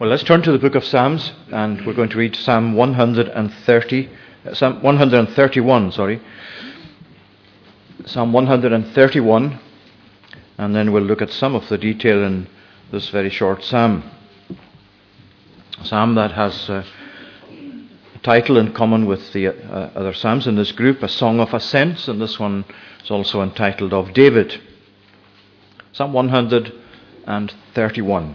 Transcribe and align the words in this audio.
Well, 0.00 0.08
let's 0.08 0.24
turn 0.24 0.40
to 0.44 0.50
the 0.50 0.58
book 0.58 0.74
of 0.76 0.84
Psalms, 0.86 1.32
and 1.52 1.84
we're 1.84 1.92
going 1.92 2.08
to 2.08 2.16
read 2.16 2.34
Psalm 2.34 2.72
130, 2.72 4.08
uh, 4.46 4.54
Psalm 4.54 4.82
131, 4.82 5.92
sorry. 5.92 6.22
Psalm 8.06 8.32
131, 8.32 9.60
and 10.56 10.74
then 10.74 10.92
we'll 10.92 11.02
look 11.02 11.20
at 11.20 11.28
some 11.28 11.54
of 11.54 11.68
the 11.68 11.76
detail 11.76 12.24
in 12.24 12.48
this 12.90 13.10
very 13.10 13.28
short 13.28 13.62
psalm. 13.62 14.10
A 15.78 15.84
psalm 15.84 16.14
that 16.14 16.32
has 16.32 16.70
uh, 16.70 16.82
a 18.14 18.18
title 18.20 18.56
in 18.56 18.72
common 18.72 19.04
with 19.04 19.34
the 19.34 19.48
uh, 19.48 19.90
other 19.94 20.14
psalms 20.14 20.46
in 20.46 20.56
this 20.56 20.72
group, 20.72 21.02
A 21.02 21.10
Song 21.10 21.40
of 21.40 21.52
Ascents, 21.52 22.08
and 22.08 22.22
this 22.22 22.40
one 22.40 22.64
is 23.04 23.10
also 23.10 23.42
entitled 23.42 23.92
Of 23.92 24.14
David. 24.14 24.62
Psalm 25.92 26.14
131. 26.14 28.34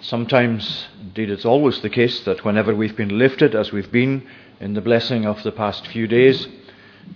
Sometimes, 0.00 0.86
indeed 1.00 1.30
it's 1.30 1.44
always 1.44 1.80
the 1.80 1.90
case, 1.90 2.20
that 2.24 2.44
whenever 2.44 2.74
we've 2.74 2.96
been 2.96 3.18
lifted, 3.18 3.54
as 3.54 3.72
we've 3.72 3.92
been 3.92 4.26
in 4.60 4.74
the 4.74 4.80
blessing 4.80 5.26
of 5.26 5.42
the 5.42 5.52
past 5.52 5.86
few 5.86 6.06
days, 6.06 6.48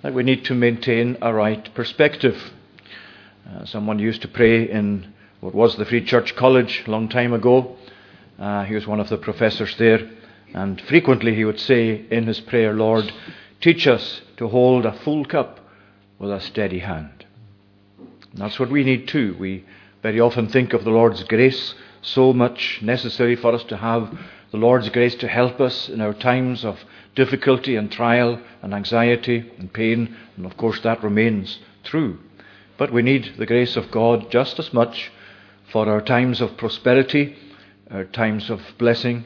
that 0.03 0.13
we 0.13 0.23
need 0.23 0.45
to 0.45 0.55
maintain 0.55 1.17
a 1.23 1.33
right 1.33 1.73
perspective. 1.75 2.53
Uh, 3.49 3.65
someone 3.65 3.99
used 3.99 4.23
to 4.23 4.29
pray 4.29 4.69
in 4.69 5.13
what 5.41 5.55
was 5.55 5.77
the 5.77 5.85
Free 5.85 6.05
Church 6.05 6.35
College 6.37 6.85
a 6.87 6.91
long 6.91 7.09
time 7.09 7.33
ago. 7.33 7.77
Uh, 8.39 8.65
he 8.65 8.75
was 8.75 8.87
one 8.87 9.01
of 9.01 9.09
the 9.09 9.17
professors 9.17 9.75
there, 9.79 10.11
and 10.53 10.81
frequently 10.83 11.35
he 11.35 11.45
would 11.45 11.61
say 11.61 12.05
in 12.11 12.27
his 12.27 12.41
prayer, 12.41 12.75
Lord, 12.75 13.11
teach 13.61 13.87
us 13.87 14.21
to 14.37 14.49
hold 14.49 14.85
a 14.85 14.93
full 14.93 15.25
cup 15.25 15.61
with 16.19 16.31
a 16.31 16.41
steady 16.41 16.81
hand. 16.81 17.25
And 17.99 18.43
that's 18.43 18.59
what 18.59 18.71
we 18.71 18.85
need 18.85 19.09
too. 19.09 19.35
We 19.39 19.65
very 20.03 20.21
often 20.21 20.49
think 20.49 20.73
of 20.73 20.85
the 20.85 20.91
Lord's 20.91 21.23
grace 21.25 21.75
so 22.03 22.33
much 22.33 22.81
necessary 22.83 23.37
for 23.37 23.53
us 23.55 23.65
to 23.65 23.77
have 23.77 24.17
the 24.51 24.57
Lord's 24.59 24.89
grace 24.91 25.15
to 25.17 25.29
help 25.29 25.61
us 25.61 25.89
in 25.89 26.01
our 26.01 26.15
times 26.15 26.65
of 26.65 26.79
difficulty 27.15 27.77
and 27.77 27.91
trial 27.91 28.41
and 28.63 28.75
anxiety 28.75 29.51
and 29.59 29.73
pain, 29.73 30.17
and 30.37 30.47
of 30.47 30.57
course 30.57 30.81
that 30.81 31.03
remains 31.03 31.59
true. 31.83 32.19
But 32.79 32.93
we 32.93 33.03
need 33.03 33.35
the 33.39 33.47
grace 33.47 33.77
of 33.77 33.91
God 33.91 34.31
just 34.31 34.59
as 34.59 34.73
much 34.73 35.11
for 35.73 35.89
our 35.89 36.01
times 36.01 36.41
of 36.41 36.57
prosperity, 36.57 37.37
our 37.91 38.05
times 38.05 38.51
of 38.51 38.61
blessing, 38.79 39.25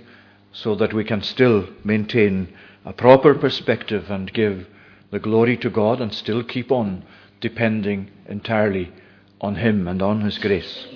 so 0.53 0.75
that 0.77 0.93
we 0.93 1.05
can 1.05 1.23
still 1.23 1.69
maintain 1.85 2.53
a 2.85 2.93
proper 2.93 3.35
perspective 3.35 4.11
and 4.11 4.33
give 4.33 4.67
the 5.11 5.19
glory 5.19 5.57
to 5.59 5.71
God 5.71 6.01
and 6.01 6.15
still 6.15 6.43
keep 6.43 6.71
on 6.73 7.05
depending 7.41 8.11
entirely 8.27 8.93
on 9.41 9.57
Him 9.57 9.89
and 9.89 10.01
on 10.01 10.21
His 10.23 10.39
grace. 10.39 10.87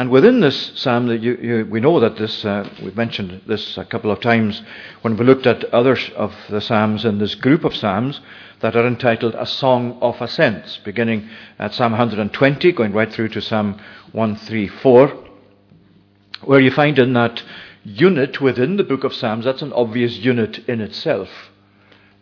And 0.00 0.08
within 0.08 0.40
this 0.40 0.72
psalm, 0.76 1.08
you, 1.08 1.36
you, 1.42 1.68
we 1.70 1.78
know 1.78 2.00
that 2.00 2.16
this, 2.16 2.42
uh, 2.42 2.66
we've 2.82 2.96
mentioned 2.96 3.42
this 3.46 3.76
a 3.76 3.84
couple 3.84 4.10
of 4.10 4.18
times 4.20 4.62
when 5.02 5.14
we 5.14 5.26
looked 5.26 5.46
at 5.46 5.62
others 5.74 6.10
of 6.16 6.34
the 6.48 6.62
psalms 6.62 7.04
in 7.04 7.18
this 7.18 7.34
group 7.34 7.64
of 7.64 7.76
psalms 7.76 8.22
that 8.60 8.74
are 8.74 8.86
entitled 8.86 9.34
A 9.34 9.44
Song 9.44 9.98
of 10.00 10.18
Ascents, 10.22 10.78
beginning 10.86 11.28
at 11.58 11.74
Psalm 11.74 11.92
120, 11.92 12.72
going 12.72 12.94
right 12.94 13.12
through 13.12 13.28
to 13.28 13.42
Psalm 13.42 13.78
134, 14.12 15.12
where 16.44 16.60
you 16.60 16.70
find 16.70 16.98
in 16.98 17.12
that 17.12 17.42
unit 17.84 18.40
within 18.40 18.78
the 18.78 18.84
book 18.84 19.04
of 19.04 19.12
Psalms, 19.12 19.44
that's 19.44 19.60
an 19.60 19.74
obvious 19.74 20.16
unit 20.16 20.66
in 20.66 20.80
itself. 20.80 21.28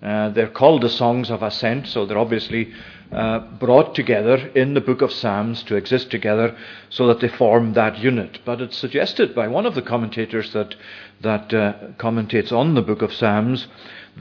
Uh, 0.03 0.31
they're 0.31 0.49
called 0.49 0.83
the 0.83 0.89
Songs 0.89 1.31
of 1.31 1.45
Ascent, 1.45 1.87
so 1.87 2.07
they're 2.07 2.19
obviously 2.19 2.73
uh, 3.13 3.39
brought 3.59 3.95
together 3.95 4.37
in 4.55 4.75
the 4.75 4.81
book 4.81 5.01
of 5.01 5.13
Psalms 5.13 5.63
to 5.65 5.77
exist 5.77 6.11
together 6.11 6.57
so 6.91 7.07
that 7.07 7.21
they 7.21 7.29
form 7.29 7.73
that 7.73 7.99
unit. 7.99 8.41
But 8.45 8.61
it's 8.61 8.77
suggested 8.77 9.35
by 9.35 9.49
one 9.49 9.65
of 9.65 9.75
the 9.75 9.83
commentators 9.83 10.53
that, 10.53 10.75
that 11.23 11.55
uh, 11.55 11.73
commentates 11.99 12.53
on 12.53 12.75
the 12.75 12.83
book 12.83 13.03
of 13.03 13.13
Psalms 13.13 13.67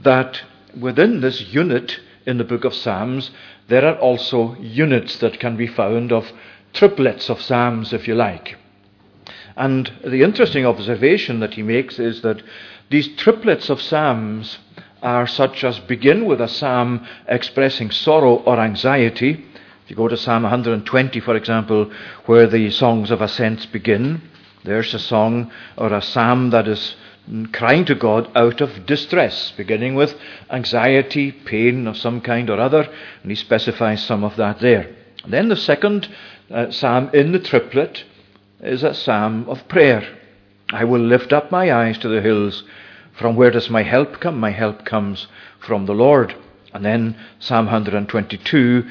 that 0.02 0.42
within 0.78 1.20
this 1.20 1.40
unit 1.52 2.00
in 2.24 2.38
the 2.38 2.44
book 2.44 2.64
of 2.64 2.74
Psalms, 2.74 3.30
there 3.68 3.84
are 3.84 3.98
also 3.98 4.54
units 4.56 5.18
that 5.18 5.38
can 5.38 5.56
be 5.56 5.66
found 5.66 6.12
of 6.12 6.32
triplets 6.72 7.28
of 7.28 7.42
Psalms, 7.42 7.92
if 7.92 8.08
you 8.08 8.14
like. 8.14 8.56
And 9.56 9.92
the 10.04 10.22
interesting 10.22 10.64
observation 10.64 11.40
that 11.40 11.54
he 11.54 11.62
makes 11.62 11.98
is 11.98 12.22
that 12.22 12.42
these 12.90 13.08
triplets 13.16 13.68
of 13.68 13.82
Psalms 13.82 14.58
are 15.02 15.26
such 15.26 15.64
as 15.64 15.78
begin 15.78 16.24
with 16.26 16.40
a 16.40 16.48
psalm 16.48 17.06
expressing 17.26 17.90
sorrow 17.90 18.36
or 18.36 18.58
anxiety. 18.58 19.44
If 19.84 19.90
you 19.90 19.96
go 19.96 20.08
to 20.08 20.16
Psalm 20.16 20.42
120, 20.42 21.20
for 21.20 21.36
example, 21.36 21.90
where 22.26 22.46
the 22.46 22.70
songs 22.70 23.10
of 23.10 23.22
ascents 23.22 23.66
begin, 23.66 24.22
there's 24.64 24.92
a 24.92 24.98
song 24.98 25.50
or 25.76 25.92
a 25.92 26.02
psalm 26.02 26.50
that 26.50 26.68
is 26.68 26.96
crying 27.52 27.84
to 27.84 27.94
God 27.94 28.30
out 28.34 28.60
of 28.60 28.86
distress, 28.86 29.52
beginning 29.56 29.94
with 29.94 30.18
anxiety, 30.50 31.32
pain 31.32 31.86
of 31.86 31.96
some 31.96 32.20
kind 32.20 32.50
or 32.50 32.58
other, 32.58 32.88
and 33.22 33.30
he 33.30 33.34
specifies 33.34 34.04
some 34.04 34.24
of 34.24 34.36
that 34.36 34.60
there. 34.60 34.94
And 35.24 35.32
then 35.32 35.48
the 35.48 35.56
second 35.56 36.08
uh, 36.50 36.70
psalm 36.70 37.10
in 37.12 37.32
the 37.32 37.38
triplet 37.38 38.04
is 38.60 38.82
a 38.82 38.94
psalm 38.94 39.48
of 39.48 39.68
prayer. 39.68 40.16
I 40.70 40.84
will 40.84 41.00
lift 41.00 41.32
up 41.32 41.50
my 41.50 41.72
eyes 41.72 41.98
to 41.98 42.08
the 42.08 42.20
hills 42.20 42.64
from 43.18 43.36
where 43.36 43.50
does 43.50 43.68
my 43.68 43.82
help 43.82 44.20
come? 44.20 44.38
My 44.38 44.50
help 44.50 44.84
comes 44.84 45.26
from 45.58 45.86
the 45.86 45.92
Lord. 45.92 46.34
And 46.72 46.84
then 46.84 47.16
Psalm 47.40 47.66
122 47.66 48.84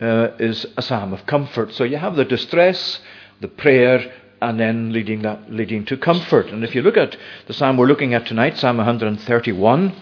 uh, 0.00 0.28
is 0.38 0.66
a 0.76 0.82
psalm 0.82 1.12
of 1.12 1.26
comfort. 1.26 1.72
So 1.72 1.84
you 1.84 1.96
have 1.96 2.16
the 2.16 2.24
distress, 2.24 3.00
the 3.40 3.48
prayer, 3.48 4.12
and 4.40 4.60
then 4.60 4.92
leading, 4.92 5.22
that, 5.22 5.50
leading 5.50 5.84
to 5.86 5.96
comfort. 5.96 6.46
And 6.46 6.62
if 6.62 6.74
you 6.74 6.82
look 6.82 6.96
at 6.96 7.16
the 7.46 7.54
psalm 7.54 7.76
we're 7.76 7.86
looking 7.86 8.14
at 8.14 8.26
tonight, 8.26 8.58
Psalm 8.58 8.76
131, 8.76 9.94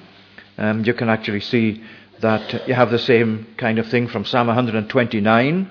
um, 0.58 0.84
you 0.84 0.94
can 0.94 1.08
actually 1.08 1.40
see 1.40 1.82
that 2.20 2.68
you 2.68 2.74
have 2.74 2.90
the 2.90 2.98
same 2.98 3.46
kind 3.56 3.78
of 3.78 3.86
thing 3.86 4.08
from 4.08 4.24
Psalm 4.24 4.48
129. 4.48 5.70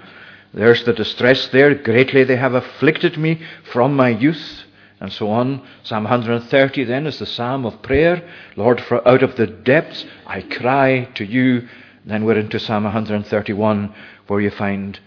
There's 0.54 0.84
the 0.86 0.94
distress 0.94 1.48
there. 1.50 1.76
Greatly 1.76 2.24
they 2.24 2.36
have 2.36 2.54
afflicted 2.54 3.18
me 3.18 3.42
from 3.72 3.96
my 3.96 4.10
youth 4.10 4.64
and 5.02 5.12
so 5.12 5.30
on. 5.30 5.62
Psalm 5.84 6.04
130 6.04 6.84
then 6.86 7.08
is 7.08 7.20
the 7.20 7.26
psalm 7.26 7.66
of 7.66 7.82
prayer. 7.82 8.24
Lord, 8.56 8.80
for 8.80 9.06
out 9.08 9.24
of 9.24 9.36
the 9.36 9.48
depths 9.48 10.06
I 10.26 10.42
cry 10.44 11.10
to 11.16 11.26
you. 11.26 11.68
Then 12.06 12.24
we're 12.24 12.38
into 12.38 12.60
Psalm 12.60 12.84
131 12.86 13.94
where 14.28 14.40
you 14.40 14.52
find 14.52 15.00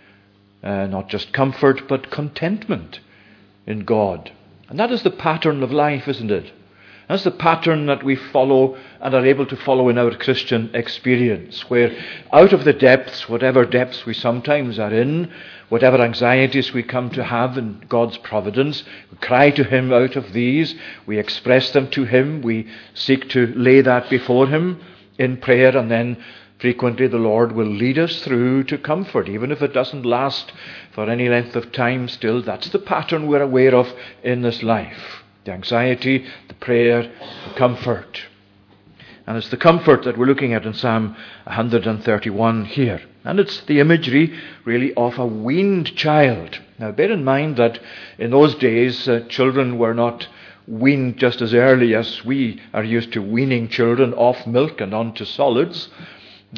uh, 0.63 0.87
not 0.87 1.09
just 1.09 1.33
comfort 1.33 1.89
but 1.89 2.11
contentment 2.11 3.01
in 3.67 3.85
God. 3.85 4.33
And 4.69 4.79
that 4.79 4.91
is 4.91 5.03
the 5.03 5.11
pattern 5.11 5.63
of 5.63 5.71
life, 5.71 6.09
isn't 6.09 6.31
it? 6.31 6.53
That's 7.09 7.25
the 7.25 7.31
pattern 7.31 7.85
that 7.87 8.03
we 8.03 8.17
follow 8.17 8.79
and 9.01 9.15
are 9.15 9.27
able 9.27 9.45
to 9.47 9.57
follow 9.57 9.91
in 9.91 9.99
our 9.99 10.13
Christian 10.13 10.71
experience, 10.73 11.69
where 11.69 11.95
out 12.33 12.55
of 12.55 12.65
the 12.65 12.73
depths, 12.73 13.29
whatever 13.29 13.67
depths 13.67 14.07
we 14.07 14.15
sometimes 14.15 14.79
are 14.79 14.93
in, 14.93 15.31
whatever 15.69 16.01
anxieties 16.01 16.73
we 16.73 16.83
come 16.83 17.11
to 17.11 17.23
have 17.23 17.59
in 17.59 17.85
God's 17.91 18.17
providence, 18.19 18.85
we 19.11 19.19
cry 19.19 19.51
to 19.51 19.65
Him 19.65 19.93
out 19.93 20.17
of 20.17 20.33
these, 20.33 20.75
we 21.05 21.19
express 21.19 21.73
them 21.73 21.91
to 21.91 22.05
Him, 22.05 22.41
we 22.41 22.69
seek 22.95 23.29
to 23.31 23.49
lay 23.49 23.83
that 23.83 24.09
before 24.09 24.47
Him 24.47 24.81
in 25.19 25.37
prayer, 25.37 25.77
and 25.77 25.91
then 25.91 26.17
frequently 26.59 27.07
the 27.07 27.19
Lord 27.19 27.53
will 27.53 27.67
lead 27.67 27.99
us 27.99 28.23
through 28.23 28.65
to 28.65 28.79
comfort, 28.79 29.29
even 29.29 29.53
if 29.53 29.61
it 29.61 29.75
doesn't 29.75 30.07
last 30.07 30.55
for 30.93 31.11
any 31.11 31.29
length 31.29 31.55
of 31.55 31.71
time 31.71 32.09
still. 32.09 32.41
That's 32.41 32.71
the 32.71 32.79
pattern 32.79 33.27
we're 33.27 33.43
aware 33.43 33.75
of 33.75 33.93
in 34.23 34.41
this 34.41 34.63
life 34.63 35.24
the 35.45 35.53
anxiety, 35.53 36.27
the 36.49 36.55
prayer, 36.55 37.03
the 37.03 37.55
comfort. 37.55 38.23
And 39.27 39.37
it's 39.37 39.49
the 39.49 39.57
comfort 39.57 40.05
that 40.05 40.19
we're 40.19 40.27
looking 40.27 40.53
at 40.53 40.67
in 40.67 40.75
Psalm 40.75 41.17
131 41.45 42.67
here. 42.67 43.01
And 43.25 43.41
it's 43.41 43.63
the 43.63 43.81
imagery, 43.81 44.39
really, 44.65 44.93
of 44.95 45.19
a 45.19 45.27
weaned 45.27 45.97
child. 45.97 46.61
Now, 46.79 46.93
bear 46.93 47.11
in 47.11 47.25
mind 47.25 47.57
that 47.57 47.79
in 48.19 48.33
those 48.33 48.55
days, 48.57 49.09
uh, 49.09 49.21
children 49.29 49.79
were 49.79 49.95
not 49.95 50.29
weaned 50.67 51.17
just 51.19 51.41
as 51.41 51.55
early 51.55 51.95
as 51.95 52.25
we 52.25 52.61
are 52.73 52.85
used 52.85 53.13
to 53.13 53.23
weaning 53.23 53.69
children 53.69 54.13
off 54.15 54.47
milk 54.47 54.81
and 54.81 54.93
onto 54.93 55.25
solids. 55.25 55.89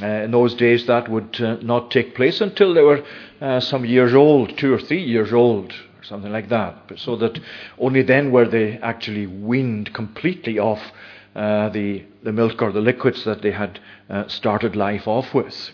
Uh, 0.02 0.06
in 0.06 0.30
those 0.32 0.54
days, 0.54 0.86
that 0.86 1.08
would 1.08 1.40
uh, 1.40 1.56
not 1.62 1.90
take 1.90 2.14
place 2.14 2.40
until 2.40 2.74
they 2.74 2.82
were 2.82 3.04
uh, 3.40 3.60
some 3.60 3.84
years 3.84 4.12
old, 4.12 4.56
two 4.58 4.74
or 4.74 4.78
three 4.78 5.02
years 5.02 5.32
old, 5.32 5.72
something 6.08 6.32
like 6.32 6.48
that. 6.48 6.88
But 6.88 6.98
so 6.98 7.16
that 7.16 7.38
only 7.78 8.02
then 8.02 8.32
were 8.32 8.48
they 8.48 8.78
actually 8.78 9.26
weaned 9.26 9.92
completely 9.94 10.58
off 10.58 10.80
uh, 11.34 11.68
the, 11.68 12.04
the 12.22 12.32
milk 12.32 12.62
or 12.62 12.72
the 12.72 12.80
liquids 12.80 13.24
that 13.24 13.42
they 13.42 13.50
had 13.50 13.78
uh, 14.08 14.26
started 14.28 14.74
life 14.74 15.06
off 15.06 15.34
with. 15.34 15.70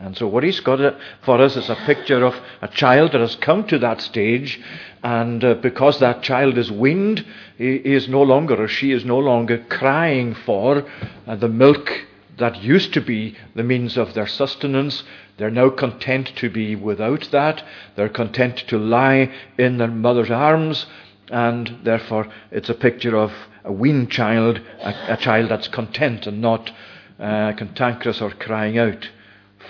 And 0.00 0.16
so, 0.16 0.28
what 0.28 0.44
he's 0.44 0.60
got 0.60 0.96
for 1.24 1.40
us 1.40 1.56
is 1.56 1.68
a 1.68 1.74
picture 1.74 2.24
of 2.24 2.34
a 2.62 2.68
child 2.68 3.12
that 3.12 3.20
has 3.20 3.34
come 3.34 3.66
to 3.66 3.80
that 3.80 4.00
stage, 4.00 4.60
and 5.02 5.42
uh, 5.42 5.54
because 5.54 5.98
that 5.98 6.22
child 6.22 6.56
is 6.56 6.70
weaned, 6.70 7.26
he 7.56 7.74
is 7.74 8.08
no 8.08 8.22
longer, 8.22 8.62
or 8.62 8.68
she 8.68 8.92
is 8.92 9.04
no 9.04 9.18
longer 9.18 9.58
crying 9.68 10.34
for 10.46 10.88
uh, 11.26 11.34
the 11.34 11.48
milk 11.48 11.90
that 12.38 12.62
used 12.62 12.92
to 12.94 13.00
be 13.00 13.36
the 13.54 13.62
means 13.62 13.96
of 13.96 14.14
their 14.14 14.26
sustenance. 14.26 15.02
They're 15.36 15.50
now 15.50 15.70
content 15.70 16.32
to 16.36 16.50
be 16.50 16.74
without 16.74 17.28
that. 17.32 17.64
They're 17.96 18.08
content 18.08 18.58
to 18.68 18.78
lie 18.78 19.32
in 19.58 19.78
their 19.78 19.88
mother's 19.88 20.30
arms, 20.30 20.86
and 21.30 21.78
therefore 21.84 22.28
it's 22.50 22.68
a 22.68 22.74
picture 22.74 23.16
of 23.16 23.32
a 23.64 23.72
weaned 23.72 24.10
child, 24.10 24.60
a, 24.80 25.14
a 25.14 25.16
child 25.16 25.50
that's 25.50 25.68
content 25.68 26.26
and 26.26 26.40
not 26.40 26.70
uh, 27.18 27.52
cantankerous 27.52 28.20
or 28.20 28.30
crying 28.30 28.78
out 28.78 29.08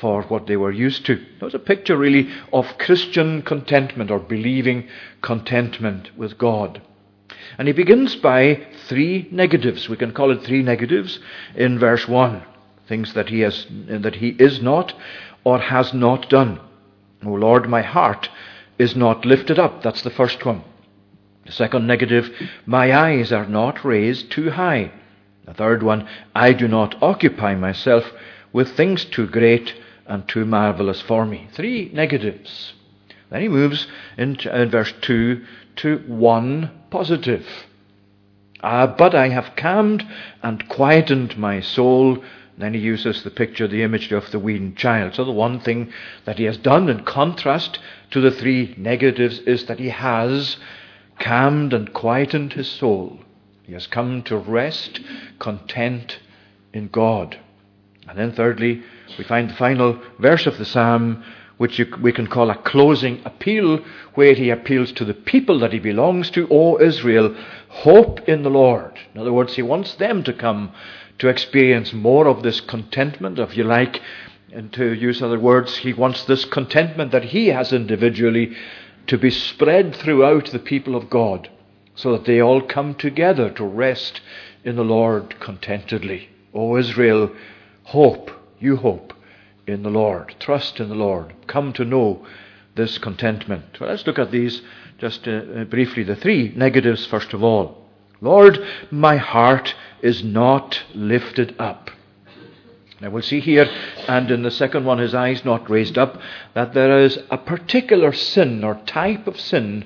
for 0.01 0.23
what 0.25 0.47
they 0.47 0.57
were 0.57 0.71
used 0.71 1.05
to. 1.07 1.15
It 1.15 1.43
was 1.43 1.55
a 1.55 1.59
picture, 1.59 1.97
really, 1.97 2.31
of 2.53 2.79
Christian 2.79 3.43
contentment 3.43 4.11
or 4.11 4.19
believing 4.19 4.89
contentment 5.23 6.17
with 6.17 6.39
God. 6.39 6.83
And 7.57 7.67
he 7.67 7.73
begins 7.73 8.15
by 8.17 8.67
three 8.87 9.29
negatives. 9.33 9.89
We 9.89 9.97
can 9.97 10.13
call 10.13 10.31
it 10.31 10.45
three 10.45 10.63
negatives 10.63 11.19
in 11.55 11.79
verse 11.79 12.07
1. 12.07 12.43
Things 12.89 13.13
that 13.15 13.29
he, 13.29 13.41
has, 13.41 13.67
that 13.89 14.17
he 14.17 14.31
is 14.39 14.63
not 14.63 14.95
or 15.45 15.59
has 15.59 15.93
not 15.93 16.29
done. 16.31 16.61
O 17.25 17.31
Lord, 17.31 17.69
my 17.69 17.83
heart 17.83 18.29
is 18.79 18.97
not 18.97 19.25
lifted 19.25 19.59
up. 19.59 19.83
That's 19.83 20.03
the 20.03 20.11
first 20.11 20.45
one. 20.45 20.63
The 21.45 21.53
second 21.53 21.87
negative, 21.87 22.31
my 22.67 22.95
eyes 22.95 23.33
are 23.33 23.47
not 23.47 23.85
raised 23.85 24.31
too 24.31 24.51
high. 24.51 24.93
The 25.47 25.55
third 25.55 25.83
one, 25.83 26.07
I 26.35 26.53
do 26.53 26.69
not 26.69 27.03
occupy 27.03 27.55
myself 27.55 28.05
with 28.53 28.77
things 28.77 29.05
too 29.05 29.27
great 29.27 29.75
and 30.07 30.29
too 30.29 30.45
marvelous 30.45 31.01
for 31.01 31.25
me. 31.25 31.49
Three 31.53 31.91
negatives. 31.93 32.75
Then 33.31 33.43
he 33.43 33.49
moves 33.49 33.87
in, 34.17 34.37
in 34.37 34.71
verse 34.71 34.93
2 35.03 35.45
to 35.77 35.99
one 36.07 36.71
positive. 36.91 37.47
Ah, 38.63 38.87
but 38.87 39.15
I 39.15 39.29
have 39.29 39.57
calmed 39.57 40.07
and 40.43 40.69
quietened 40.69 41.39
my 41.39 41.61
soul. 41.61 42.23
Then 42.59 42.75
he 42.75 42.81
uses 42.81 43.23
the 43.23 43.31
picture, 43.31 43.69
the 43.69 43.85
imagery 43.85 44.17
of 44.17 44.31
the 44.33 44.39
weaned 44.39 44.77
child. 44.77 45.15
So 45.15 45.25
the 45.25 45.31
one 45.31 45.61
thing 45.61 45.93
that 46.25 46.39
he 46.39 46.45
has 46.45 46.57
done 46.57 46.89
in 46.89 47.05
contrast 47.05 47.79
to 48.11 48.21
the 48.21 48.33
three 48.33 48.75
negatives 48.77 49.39
is 49.41 49.67
that 49.67 49.79
he 49.79 49.91
has 49.91 50.57
calmed 51.21 51.73
and 51.73 51.93
quietened 51.93 52.55
his 52.55 52.69
soul. 52.69 53.21
He 53.63 53.75
has 53.75 53.87
come 53.87 54.23
to 54.25 54.37
rest 54.37 55.01
content 55.39 56.19
in 56.73 56.89
God. 56.89 57.39
And 58.09 58.19
then, 58.19 58.33
thirdly, 58.33 58.83
we 59.17 59.25
find 59.25 59.51
the 59.51 59.55
final 59.55 60.01
verse 60.19 60.47
of 60.47 60.59
the 60.59 60.65
psalm, 60.65 61.23
which 61.59 61.79
you, 61.79 61.87
we 62.01 62.13
can 62.13 62.27
call 62.27 62.51
a 62.51 62.57
closing 62.57 63.21
appeal, 63.25 63.85
where 64.15 64.35
he 64.35 64.51
appeals 64.51 64.91
to 64.93 65.05
the 65.05 65.15
people 65.15 65.59
that 65.61 65.73
he 65.73 65.79
belongs 65.79 66.31
to, 66.31 66.49
O 66.51 66.81
Israel, 66.81 67.37
hope 67.69 68.21
in 68.29 68.43
the 68.43 68.51
Lord. 68.51 68.99
In 69.15 69.21
other 69.21 69.33
words, 69.33 69.55
he 69.55 69.63
wants 69.63 69.95
them 69.97 70.25
to 70.25 70.33
come 70.33 70.73
to 71.19 71.29
experience 71.29 71.93
more 71.93 72.29
of 72.29 72.43
this 72.43 72.61
contentment, 72.61 73.39
if 73.39 73.57
you 73.57 73.65
like, 73.65 74.01
and 74.53 74.73
to 74.73 74.93
use 74.93 75.21
other 75.21 75.39
words, 75.39 75.79
he 75.79 75.93
wants 75.93 76.25
this 76.25 76.45
contentment 76.45 77.13
that 77.13 77.25
he 77.25 77.49
has 77.49 77.73
individually 77.73 78.57
to 79.07 79.19
be 79.19 79.31
spread 79.31 79.95
throughout 79.95 80.47
the 80.47 80.59
people 80.59 80.95
of 80.95 81.11
God, 81.11 81.51
so 81.95 82.13
that 82.13 82.25
they 82.25 82.41
all 82.41 82.63
come 82.63 82.95
together 82.95 83.51
to 83.51 83.65
rest 83.65 84.21
in 84.65 84.77
the 84.77 84.85
Lord 84.85 85.39
contentedly. 85.41 86.29
O 86.55 86.77
Israel, 86.77 87.31
Hope, 87.89 88.31
you 88.61 88.77
hope 88.77 89.15
in 89.67 89.83
the 89.83 89.89
Lord. 89.89 90.35
Trust 90.39 90.79
in 90.79 90.91
the 90.91 90.95
Lord. 90.95 91.33
Come 91.47 91.73
to 91.73 91.87
know 91.87 92.27
this 92.75 92.99
contentment. 92.99 93.81
Well, 93.81 93.89
let's 93.89 94.07
look 94.07 94.19
at 94.19 94.31
these 94.31 94.61
just 94.99 95.27
uh, 95.27 95.31
uh, 95.31 95.65
briefly. 95.65 96.03
The 96.03 96.17
three 96.17 96.53
negatives, 96.55 97.07
first 97.07 97.33
of 97.33 97.43
all. 97.43 97.87
Lord, 98.21 98.59
my 98.91 99.17
heart 99.17 99.75
is 100.03 100.23
not 100.23 100.83
lifted 100.95 101.55
up. 101.59 101.91
Now 103.01 103.11
we'll 103.11 103.23
see 103.23 103.41
here, 103.41 103.71
and 104.09 104.31
in 104.31 104.43
the 104.43 104.51
second 104.51 104.85
one, 104.85 104.99
his 104.99 105.15
eyes 105.15 105.45
not 105.45 105.71
raised 105.71 105.97
up, 105.97 106.21
that 106.55 106.75
there 106.75 106.99
is 106.99 107.19
a 107.31 107.39
particular 107.39 108.13
sin 108.13 108.65
or 108.65 108.75
type 108.87 109.27
of 109.29 109.39
sin 109.39 109.85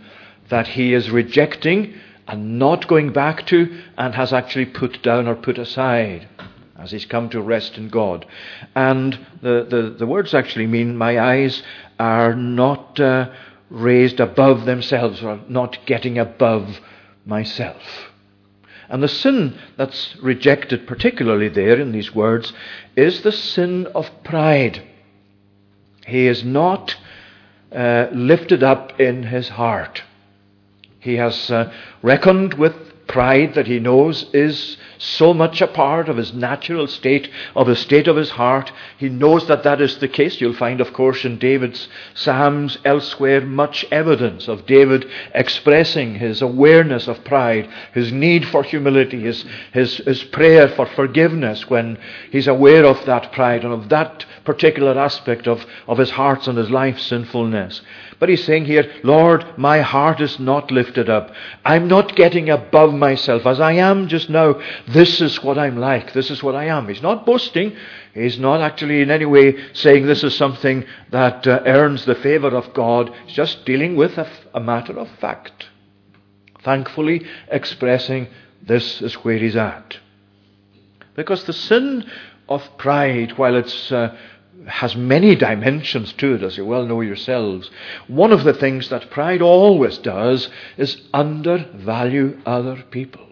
that 0.49 0.69
he 0.69 0.94
is 0.94 1.11
rejecting 1.11 1.94
and 2.26 2.59
not 2.59 2.88
going 2.88 3.12
back 3.12 3.47
to 3.47 3.82
and 3.99 4.14
has 4.14 4.32
actually 4.32 4.67
put 4.67 5.03
down 5.03 5.26
or 5.26 5.35
put 5.35 5.59
aside 5.59 6.29
as 6.79 6.91
he's 6.91 7.05
come 7.05 7.29
to 7.31 7.41
rest 7.41 7.79
in 7.79 7.88
God. 7.88 8.26
And 8.75 9.19
the, 9.41 9.67
the, 9.69 9.97
the 9.99 10.06
words 10.06 10.35
actually 10.35 10.67
mean, 10.67 10.97
My 10.97 11.19
eyes 11.19 11.62
are 11.99 12.35
not 12.35 12.99
uh, 12.99 13.31
raised 13.70 14.20
above 14.20 14.64
themselves, 14.64 15.23
or 15.23 15.41
not 15.49 15.79
getting 15.87 16.19
above 16.19 16.81
myself. 17.25 18.12
And 18.93 19.03
the 19.03 19.09
sin 19.09 19.59
that's 19.79 20.15
rejected, 20.21 20.87
particularly 20.87 21.49
there 21.49 21.81
in 21.81 21.93
these 21.93 22.15
words, 22.15 22.53
is 22.94 23.23
the 23.23 23.33
sin 23.33 23.87
of 23.87 24.23
pride. 24.23 24.83
He 26.06 26.27
is 26.27 26.44
not 26.44 26.94
uh, 27.75 28.09
lifted 28.12 28.62
up 28.62 29.00
in 29.00 29.23
his 29.23 29.49
heart. 29.49 30.03
He 31.00 31.17
has 31.17 31.50
uh, 31.50 31.73
reckoned 32.03 32.53
with 32.55 32.75
pride 33.12 33.53
that 33.55 33.67
he 33.67 33.79
knows 33.79 34.25
is 34.32 34.79
so 34.97 35.35
much 35.35 35.61
a 35.61 35.67
part 35.67 36.09
of 36.09 36.17
his 36.17 36.32
natural 36.32 36.87
state, 36.87 37.29
of 37.55 37.67
the 37.67 37.76
state 37.76 38.09
of 38.09 38.17
his 38.17 38.31
heart. 38.31 38.73
He 38.97 39.09
knows 39.09 39.47
that 39.49 39.64
that 39.64 39.81
is 39.81 39.99
the 39.99 40.09
case. 40.09 40.41
You'll 40.41 40.55
find, 40.55 40.81
of 40.81 40.93
course, 40.93 41.25
in 41.25 41.38
David's 41.38 41.88
Psalms 42.14 42.79
elsewhere 42.85 43.43
much 43.43 43.85
evidence 43.91 44.49
of 44.49 44.64
David 44.64 45.09
expressing 45.35 46.14
his 46.14 46.41
awareness 46.41 47.06
of 47.06 47.23
pride, 47.25 47.69
his 47.93 48.12
need 48.12 48.47
for 48.49 48.62
humility, 48.62 49.20
his, 49.20 49.44
his, 49.73 49.99
his 49.99 50.25
prayer 50.25 50.69
for 50.69 50.87
forgiveness 50.87 51.69
when 51.69 51.99
he's 52.31 52.49
aware 52.49 52.87
of 52.87 53.05
that 53.05 53.31
pride 53.32 53.64
and 53.64 53.75
of 53.75 53.91
that 53.91 54.25
particular 54.44 54.99
aspect 54.99 55.47
of, 55.47 55.67
of 55.87 55.99
his 55.99 56.11
heart's 56.11 56.49
and 56.49 56.56
his 56.56 56.70
life's 56.70 57.05
sinfulness. 57.05 57.82
But 58.23 58.29
he's 58.29 58.45
saying 58.45 58.67
here, 58.67 58.89
Lord, 59.03 59.45
my 59.59 59.81
heart 59.81 60.21
is 60.21 60.39
not 60.39 60.71
lifted 60.71 61.11
up. 61.11 61.35
I'm 61.65 61.89
not 61.89 62.15
getting 62.15 62.51
above 62.51 62.95
myself 62.95 63.45
as 63.47 63.59
I 63.59 63.73
am 63.73 64.07
just 64.07 64.31
now. 64.31 64.61
This 64.87 65.21
is 65.21 65.43
what 65.43 65.59
I'm 65.59 65.76
like. 65.76 66.12
This 66.12 66.31
is 66.31 66.41
what 66.41 66.55
I 66.55 66.67
am. 66.67 66.87
He's 66.87 67.02
not 67.02 67.26
boasting. 67.26 67.75
He's 68.14 68.38
not 68.38 68.61
actually 68.61 69.02
in 69.02 69.11
any 69.11 69.25
way 69.25 69.57
saying 69.73 70.07
this 70.07 70.23
is 70.23 70.37
something 70.37 70.85
that 71.11 71.49
uh, 71.49 71.62
earns 71.67 72.05
the 72.05 72.14
favor 72.14 72.50
of 72.57 72.73
God. 72.75 73.12
He's 73.26 73.35
just 73.35 73.67
dealing 73.67 73.97
with 73.97 74.17
a, 74.17 74.31
a 74.55 74.61
matter 74.61 74.97
of 74.97 75.09
fact. 75.19 75.67
Thankfully 76.62 77.26
expressing 77.49 78.29
this 78.62 79.02
is 79.02 79.14
where 79.14 79.38
he's 79.38 79.57
at. 79.57 79.99
Because 81.17 81.43
the 81.43 81.52
sin 81.52 82.09
of 82.49 82.79
pride, 82.79 83.37
while 83.37 83.57
it's 83.57 83.91
uh, 83.91 84.17
has 84.66 84.97
many 84.97 85.35
dimensions 85.35 86.12
to 86.14 86.35
it, 86.35 86.42
as 86.42 86.57
you 86.57 86.64
well 86.64 86.87
know 86.87 87.00
yourselves. 87.00 87.71
One 88.07 88.33
of 88.33 88.45
the 88.45 88.54
things 88.54 88.88
that 88.88 89.11
pride 89.11 89.42
always 89.42 89.99
does 89.99 90.49
is 90.76 91.00
undervalue 91.12 92.38
other 92.47 92.83
people. 92.90 93.26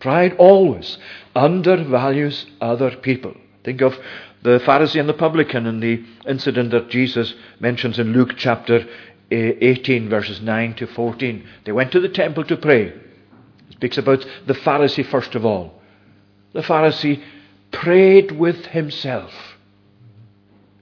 Pride 0.00 0.34
always 0.38 0.98
undervalues 1.34 2.46
other 2.60 2.90
people. 2.96 3.34
Think 3.64 3.80
of 3.80 3.98
the 4.42 4.60
Pharisee 4.60 5.00
and 5.00 5.08
the 5.08 5.14
publican 5.14 5.66
in 5.66 5.80
the 5.80 6.04
incident 6.26 6.70
that 6.70 6.90
Jesus 6.90 7.34
mentions 7.58 7.98
in 7.98 8.12
Luke 8.12 8.34
chapter 8.36 8.86
eh, 9.30 9.52
18, 9.60 10.08
verses 10.08 10.40
9 10.40 10.74
to 10.74 10.86
14. 10.86 11.46
They 11.64 11.72
went 11.72 11.92
to 11.92 12.00
the 12.00 12.08
temple 12.08 12.44
to 12.44 12.56
pray. 12.56 12.86
It 12.86 13.72
speaks 13.72 13.98
about 13.98 14.24
the 14.46 14.54
Pharisee 14.54 15.04
first 15.04 15.34
of 15.34 15.44
all. 15.44 15.82
The 16.52 16.60
Pharisee 16.60 17.22
prayed 17.72 18.32
with 18.32 18.66
himself. 18.66 19.32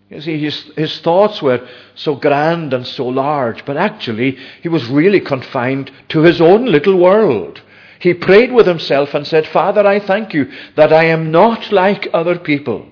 You 0.09 0.21
see, 0.21 0.39
his, 0.39 0.63
his 0.77 1.01
thoughts 1.01 1.43
were 1.43 1.67
so 1.97 2.15
grand 2.15 2.73
and 2.73 2.87
so 2.87 3.07
large, 3.07 3.65
but 3.65 3.77
actually 3.77 4.39
he 4.63 4.69
was 4.69 4.87
really 4.87 5.21
confined 5.21 5.91
to 6.11 6.21
his 6.23 6.41
own 6.41 6.67
little 6.67 6.97
world. 6.97 7.61
He 7.99 8.15
prayed 8.15 8.53
with 8.53 8.67
himself 8.67 9.15
and 9.15 9.27
said, 9.27 9.49
Father, 9.49 9.85
I 9.87 9.99
thank 9.99 10.33
you 10.33 10.51
that 10.77 10.93
I 10.93 11.07
am 11.07 11.33
not 11.33 11.73
like 11.73 12.09
other 12.13 12.39
people. 12.39 12.87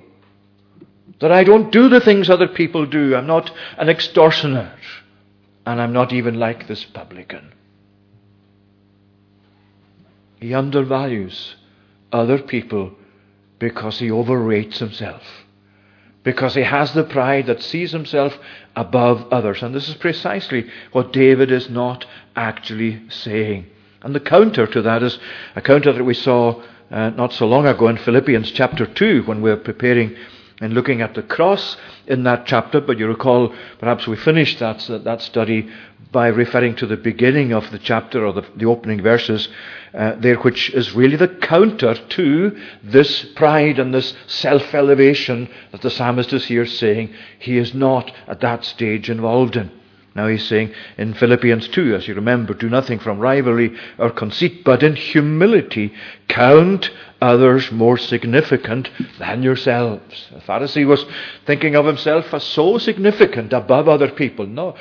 That 1.20 1.30
I 1.30 1.44
don't 1.44 1.70
do 1.70 1.88
the 1.88 2.00
things 2.00 2.28
other 2.28 2.48
people 2.48 2.84
do. 2.86 3.14
I'm 3.14 3.26
not 3.26 3.52
an 3.78 3.88
extortioner. 3.88 4.74
And 5.66 5.80
I'm 5.80 5.92
not 5.92 6.12
even 6.12 6.34
like 6.34 6.66
this 6.66 6.84
publican. 6.84 7.52
He 10.40 10.52
undervalues 10.52 11.54
other 12.12 12.38
people 12.38 12.92
because 13.58 13.98
he 13.98 14.10
overrates 14.10 14.78
himself. 14.78 15.22
Because 16.24 16.54
he 16.54 16.62
has 16.62 16.92
the 16.92 17.04
pride 17.04 17.46
that 17.46 17.62
sees 17.62 17.92
himself 17.92 18.36
above 18.74 19.28
others. 19.30 19.62
And 19.62 19.74
this 19.74 19.88
is 19.88 19.94
precisely 19.94 20.68
what 20.92 21.12
David 21.12 21.52
is 21.52 21.70
not 21.70 22.06
actually 22.34 23.02
saying. 23.10 23.66
And 24.02 24.14
the 24.14 24.20
counter 24.20 24.66
to 24.66 24.82
that 24.82 25.02
is 25.02 25.18
a 25.54 25.62
counter 25.62 25.92
that 25.92 26.04
we 26.04 26.14
saw 26.14 26.62
uh, 26.90 27.10
not 27.10 27.32
so 27.32 27.46
long 27.46 27.66
ago 27.66 27.88
in 27.88 27.96
Philippians 27.96 28.50
chapter 28.50 28.86
2 28.86 29.22
when 29.24 29.42
we 29.42 29.50
were 29.50 29.56
preparing 29.56 30.16
and 30.60 30.72
looking 30.72 31.00
at 31.00 31.14
the 31.14 31.22
cross 31.22 31.76
in 32.06 32.22
that 32.24 32.46
chapter. 32.46 32.80
But 32.80 32.98
you 32.98 33.06
recall, 33.06 33.54
perhaps 33.78 34.06
we 34.06 34.16
finished 34.16 34.58
that, 34.60 34.86
that 35.04 35.22
study 35.22 35.68
by 36.12 36.28
referring 36.28 36.76
to 36.76 36.86
the 36.86 36.96
beginning 36.96 37.52
of 37.52 37.70
the 37.72 37.78
chapter 37.78 38.24
or 38.24 38.32
the, 38.32 38.46
the 38.56 38.66
opening 38.66 39.02
verses 39.02 39.48
uh, 39.92 40.14
there, 40.16 40.36
which 40.36 40.70
is 40.70 40.94
really 40.94 41.16
the 41.16 41.28
counter 41.28 41.94
to 41.94 42.56
this 42.82 43.24
pride 43.34 43.78
and 43.78 43.92
this 43.92 44.14
self 44.26 44.74
elevation 44.74 45.48
that 45.72 45.82
the 45.82 45.90
psalmist 45.90 46.32
is 46.32 46.44
here 46.46 46.66
saying 46.66 47.12
he 47.38 47.58
is 47.58 47.74
not 47.74 48.12
at 48.28 48.40
that 48.40 48.64
stage 48.64 49.10
involved 49.10 49.56
in. 49.56 49.70
Now 50.14 50.28
he's 50.28 50.46
saying 50.46 50.72
in 50.96 51.14
Philippians 51.14 51.68
2, 51.68 51.94
as 51.94 52.06
you 52.06 52.14
remember, 52.14 52.54
do 52.54 52.68
nothing 52.68 53.00
from 53.00 53.18
rivalry 53.18 53.76
or 53.98 54.10
conceit, 54.10 54.62
but 54.64 54.82
in 54.84 54.94
humility 54.94 55.92
count 56.28 56.90
others 57.20 57.72
more 57.72 57.98
significant 57.98 58.90
than 59.18 59.42
yourselves. 59.42 60.28
The 60.32 60.40
Pharisee 60.40 60.86
was 60.86 61.04
thinking 61.46 61.74
of 61.74 61.86
himself 61.86 62.32
as 62.32 62.44
so 62.44 62.78
significant 62.78 63.52
above 63.52 63.88
other 63.88 64.10
people. 64.10 64.46
No, 64.46 64.76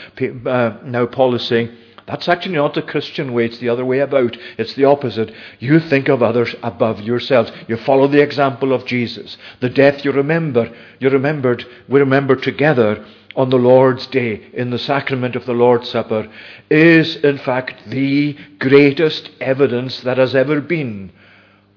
uh, 0.45 0.77
now 0.83 1.07
Paul 1.07 1.33
is 1.33 1.43
saying, 1.47 1.75
that's 2.05 2.27
actually 2.27 2.55
not 2.55 2.73
the 2.73 2.81
Christian 2.81 3.33
way. 3.33 3.45
It's 3.45 3.59
the 3.59 3.69
other 3.69 3.85
way 3.85 3.99
about. 3.99 4.35
It's 4.57 4.73
the 4.73 4.85
opposite. 4.85 5.31
You 5.59 5.79
think 5.79 6.09
of 6.09 6.21
others 6.21 6.53
above 6.61 7.01
yourselves. 7.01 7.51
You 7.67 7.77
follow 7.77 8.07
the 8.07 8.21
example 8.21 8.73
of 8.73 8.85
Jesus. 8.85 9.37
The 9.61 9.69
death 9.69 10.03
you 10.03 10.11
remember, 10.11 10.69
you 10.99 11.09
remembered, 11.09 11.65
we 11.87 12.01
remember 12.01 12.35
together 12.35 13.05
on 13.35 13.49
the 13.49 13.57
Lord's 13.57 14.07
Day 14.07 14.49
in 14.53 14.69
the 14.69 14.79
sacrament 14.79 15.35
of 15.35 15.45
the 15.45 15.53
Lord's 15.53 15.89
Supper 15.89 16.29
is 16.69 17.15
in 17.17 17.37
fact 17.37 17.75
the 17.87 18.37
greatest 18.59 19.29
evidence 19.41 20.01
that 20.01 20.17
has 20.17 20.35
ever 20.35 20.61
been 20.61 21.11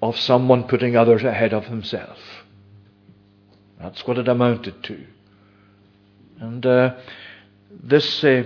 of 0.02 0.18
someone 0.18 0.64
putting 0.64 0.96
others 0.96 1.25
ahead 1.25 1.52
of 1.54 1.64
himself. 1.66 2.18
That's 3.80 4.06
what 4.06 4.18
it 4.18 4.28
amounted 4.28 4.82
to. 4.84 5.04
And 6.40 6.64
uh, 6.66 6.96
this 7.70 8.22
uh, 8.22 8.44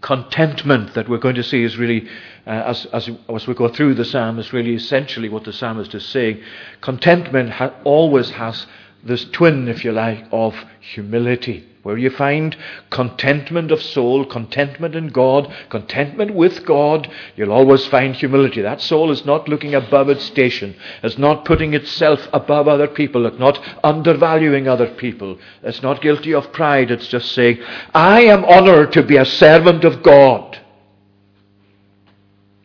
contentment 0.00 0.94
that 0.94 1.08
we're 1.08 1.18
going 1.18 1.34
to 1.34 1.42
see 1.42 1.62
is 1.62 1.76
really, 1.76 2.08
uh, 2.46 2.50
as, 2.50 2.86
as, 2.86 3.10
as 3.28 3.46
we 3.46 3.54
go 3.54 3.68
through 3.68 3.94
the 3.94 4.04
psalm, 4.04 4.38
is 4.38 4.52
really 4.52 4.74
essentially 4.74 5.28
what 5.28 5.44
the 5.44 5.52
psalmist 5.52 5.94
is 5.94 6.06
saying. 6.06 6.40
Contentment 6.80 7.50
ha- 7.50 7.74
always 7.84 8.30
has 8.30 8.66
this 9.06 9.24
twin, 9.26 9.68
if 9.68 9.84
you 9.84 9.92
like, 9.92 10.24
of 10.32 10.54
humility. 10.80 11.66
Where 11.86 11.96
you 11.96 12.10
find 12.10 12.56
contentment 12.90 13.70
of 13.70 13.80
soul, 13.80 14.24
contentment 14.24 14.96
in 14.96 15.06
God, 15.06 15.54
contentment 15.68 16.34
with 16.34 16.66
God, 16.66 17.08
you'll 17.36 17.52
always 17.52 17.86
find 17.86 18.12
humility. 18.12 18.60
That 18.60 18.80
soul 18.80 19.12
is 19.12 19.24
not 19.24 19.48
looking 19.48 19.72
above 19.72 20.08
its 20.08 20.24
station, 20.24 20.74
it's 21.04 21.16
not 21.16 21.44
putting 21.44 21.74
itself 21.74 22.28
above 22.32 22.66
other 22.66 22.88
people, 22.88 23.24
it's 23.24 23.38
not 23.38 23.62
undervaluing 23.84 24.66
other 24.66 24.88
people, 24.88 25.38
it's 25.62 25.80
not 25.80 26.02
guilty 26.02 26.34
of 26.34 26.52
pride, 26.52 26.90
it's 26.90 27.06
just 27.06 27.30
saying, 27.30 27.62
I 27.94 28.22
am 28.22 28.44
honored 28.44 28.90
to 28.94 29.04
be 29.04 29.16
a 29.16 29.24
servant 29.24 29.84
of 29.84 30.02
God. 30.02 30.58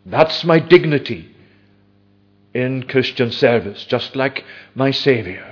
That's 0.04 0.44
my 0.44 0.58
dignity 0.58 1.30
in 2.56 2.88
Christian 2.88 3.32
service, 3.32 3.86
just 3.86 4.16
like 4.16 4.44
my 4.74 4.90
Saviour, 4.90 5.52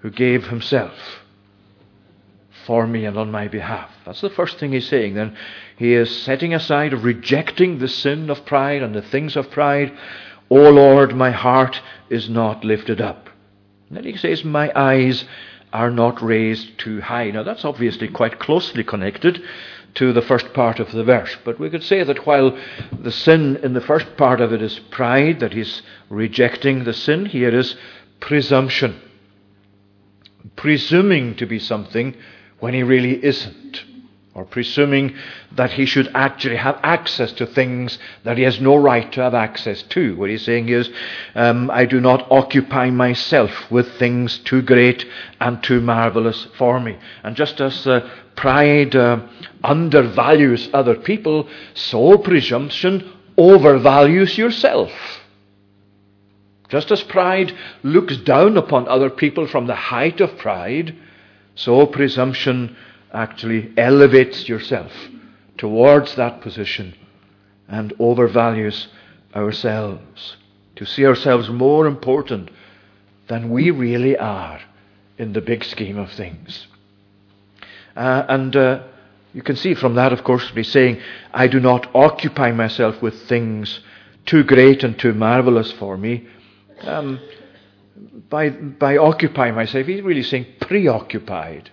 who 0.00 0.10
gave 0.10 0.46
himself 0.46 0.92
for 2.66 2.86
me 2.86 3.04
and 3.04 3.16
on 3.18 3.30
my 3.30 3.48
behalf. 3.48 3.90
That's 4.04 4.20
the 4.20 4.30
first 4.30 4.58
thing 4.58 4.72
he's 4.72 4.88
saying. 4.88 5.14
Then 5.14 5.36
he 5.76 5.94
is 5.94 6.22
setting 6.22 6.54
aside, 6.54 6.92
rejecting 6.92 7.78
the 7.78 7.88
sin 7.88 8.30
of 8.30 8.44
pride 8.44 8.82
and 8.82 8.94
the 8.94 9.02
things 9.02 9.36
of 9.36 9.50
pride. 9.50 9.96
O 10.50 10.70
Lord, 10.70 11.14
my 11.14 11.30
heart 11.30 11.80
is 12.08 12.28
not 12.28 12.64
lifted 12.64 13.00
up. 13.00 13.28
And 13.88 13.96
then 13.96 14.04
he 14.04 14.16
says, 14.16 14.44
My 14.44 14.70
eyes 14.74 15.24
are 15.72 15.90
not 15.90 16.22
raised 16.22 16.78
too 16.78 17.00
high. 17.00 17.30
Now 17.30 17.42
that's 17.42 17.64
obviously 17.64 18.08
quite 18.08 18.38
closely 18.38 18.84
connected 18.84 19.42
to 19.94 20.12
the 20.12 20.22
first 20.22 20.52
part 20.52 20.78
of 20.78 20.92
the 20.92 21.04
verse. 21.04 21.36
But 21.44 21.58
we 21.58 21.70
could 21.70 21.82
say 21.82 22.04
that 22.04 22.26
while 22.26 22.56
the 23.00 23.10
sin 23.10 23.56
in 23.62 23.72
the 23.72 23.80
first 23.80 24.16
part 24.16 24.40
of 24.40 24.52
it 24.52 24.62
is 24.62 24.78
pride, 24.90 25.40
that 25.40 25.52
he's 25.52 25.82
rejecting 26.08 26.84
the 26.84 26.92
sin, 26.92 27.26
here 27.26 27.56
is 27.56 27.76
presumption. 28.20 29.00
Presuming 30.56 31.36
to 31.36 31.46
be 31.46 31.58
something 31.58 32.14
when 32.60 32.74
he 32.74 32.82
really 32.82 33.22
isn't, 33.24 33.84
or 34.34 34.44
presuming 34.44 35.14
that 35.52 35.72
he 35.72 35.84
should 35.84 36.08
actually 36.14 36.56
have 36.56 36.78
access 36.82 37.32
to 37.32 37.46
things 37.46 37.98
that 38.24 38.36
he 38.36 38.44
has 38.44 38.60
no 38.60 38.76
right 38.76 39.10
to 39.12 39.20
have 39.20 39.34
access 39.34 39.82
to. 39.82 40.16
What 40.16 40.30
he's 40.30 40.44
saying 40.44 40.68
is, 40.68 40.88
um, 41.34 41.70
I 41.70 41.84
do 41.84 42.00
not 42.00 42.30
occupy 42.30 42.90
myself 42.90 43.50
with 43.70 43.98
things 43.98 44.38
too 44.38 44.62
great 44.62 45.04
and 45.40 45.62
too 45.62 45.80
marvelous 45.80 46.46
for 46.56 46.78
me. 46.80 46.96
And 47.24 47.34
just 47.34 47.60
as 47.60 47.86
uh, 47.86 48.08
pride 48.36 48.94
uh, 48.94 49.26
undervalues 49.64 50.70
other 50.72 50.94
people, 50.94 51.48
so 51.74 52.16
presumption 52.18 53.12
overvalues 53.36 54.36
yourself. 54.36 54.92
Just 56.70 56.90
as 56.92 57.02
pride 57.02 57.52
looks 57.82 58.16
down 58.16 58.56
upon 58.56 58.88
other 58.88 59.10
people 59.10 59.46
from 59.46 59.66
the 59.66 59.74
height 59.74 60.20
of 60.20 60.38
pride, 60.38 60.94
so 61.56 61.84
presumption 61.86 62.76
actually 63.12 63.72
elevates 63.76 64.48
yourself 64.48 64.92
towards 65.58 66.14
that 66.14 66.40
position 66.40 66.94
and 67.68 67.92
overvalues 67.98 68.86
ourselves. 69.34 70.36
To 70.76 70.86
see 70.86 71.04
ourselves 71.04 71.50
more 71.50 71.86
important 71.86 72.50
than 73.28 73.50
we 73.50 73.70
really 73.70 74.16
are 74.16 74.60
in 75.18 75.32
the 75.32 75.40
big 75.40 75.64
scheme 75.64 75.98
of 75.98 76.10
things. 76.12 76.66
Uh, 77.94 78.24
and 78.28 78.56
uh, 78.56 78.82
you 79.34 79.42
can 79.42 79.56
see 79.56 79.74
from 79.74 79.96
that, 79.96 80.12
of 80.12 80.24
course, 80.24 80.50
be 80.52 80.62
saying, 80.62 81.00
I 81.34 81.48
do 81.48 81.60
not 81.60 81.94
occupy 81.94 82.52
myself 82.52 83.02
with 83.02 83.28
things 83.28 83.80
too 84.24 84.44
great 84.44 84.82
and 84.84 84.98
too 84.98 85.12
marvelous 85.12 85.72
for 85.72 85.96
me. 85.96 86.26
Um, 86.82 87.20
by, 88.28 88.50
by 88.50 88.96
occupying 88.96 89.54
myself, 89.54 89.86
he's 89.86 90.02
really 90.02 90.22
saying 90.22 90.46
preoccupied. 90.60 91.70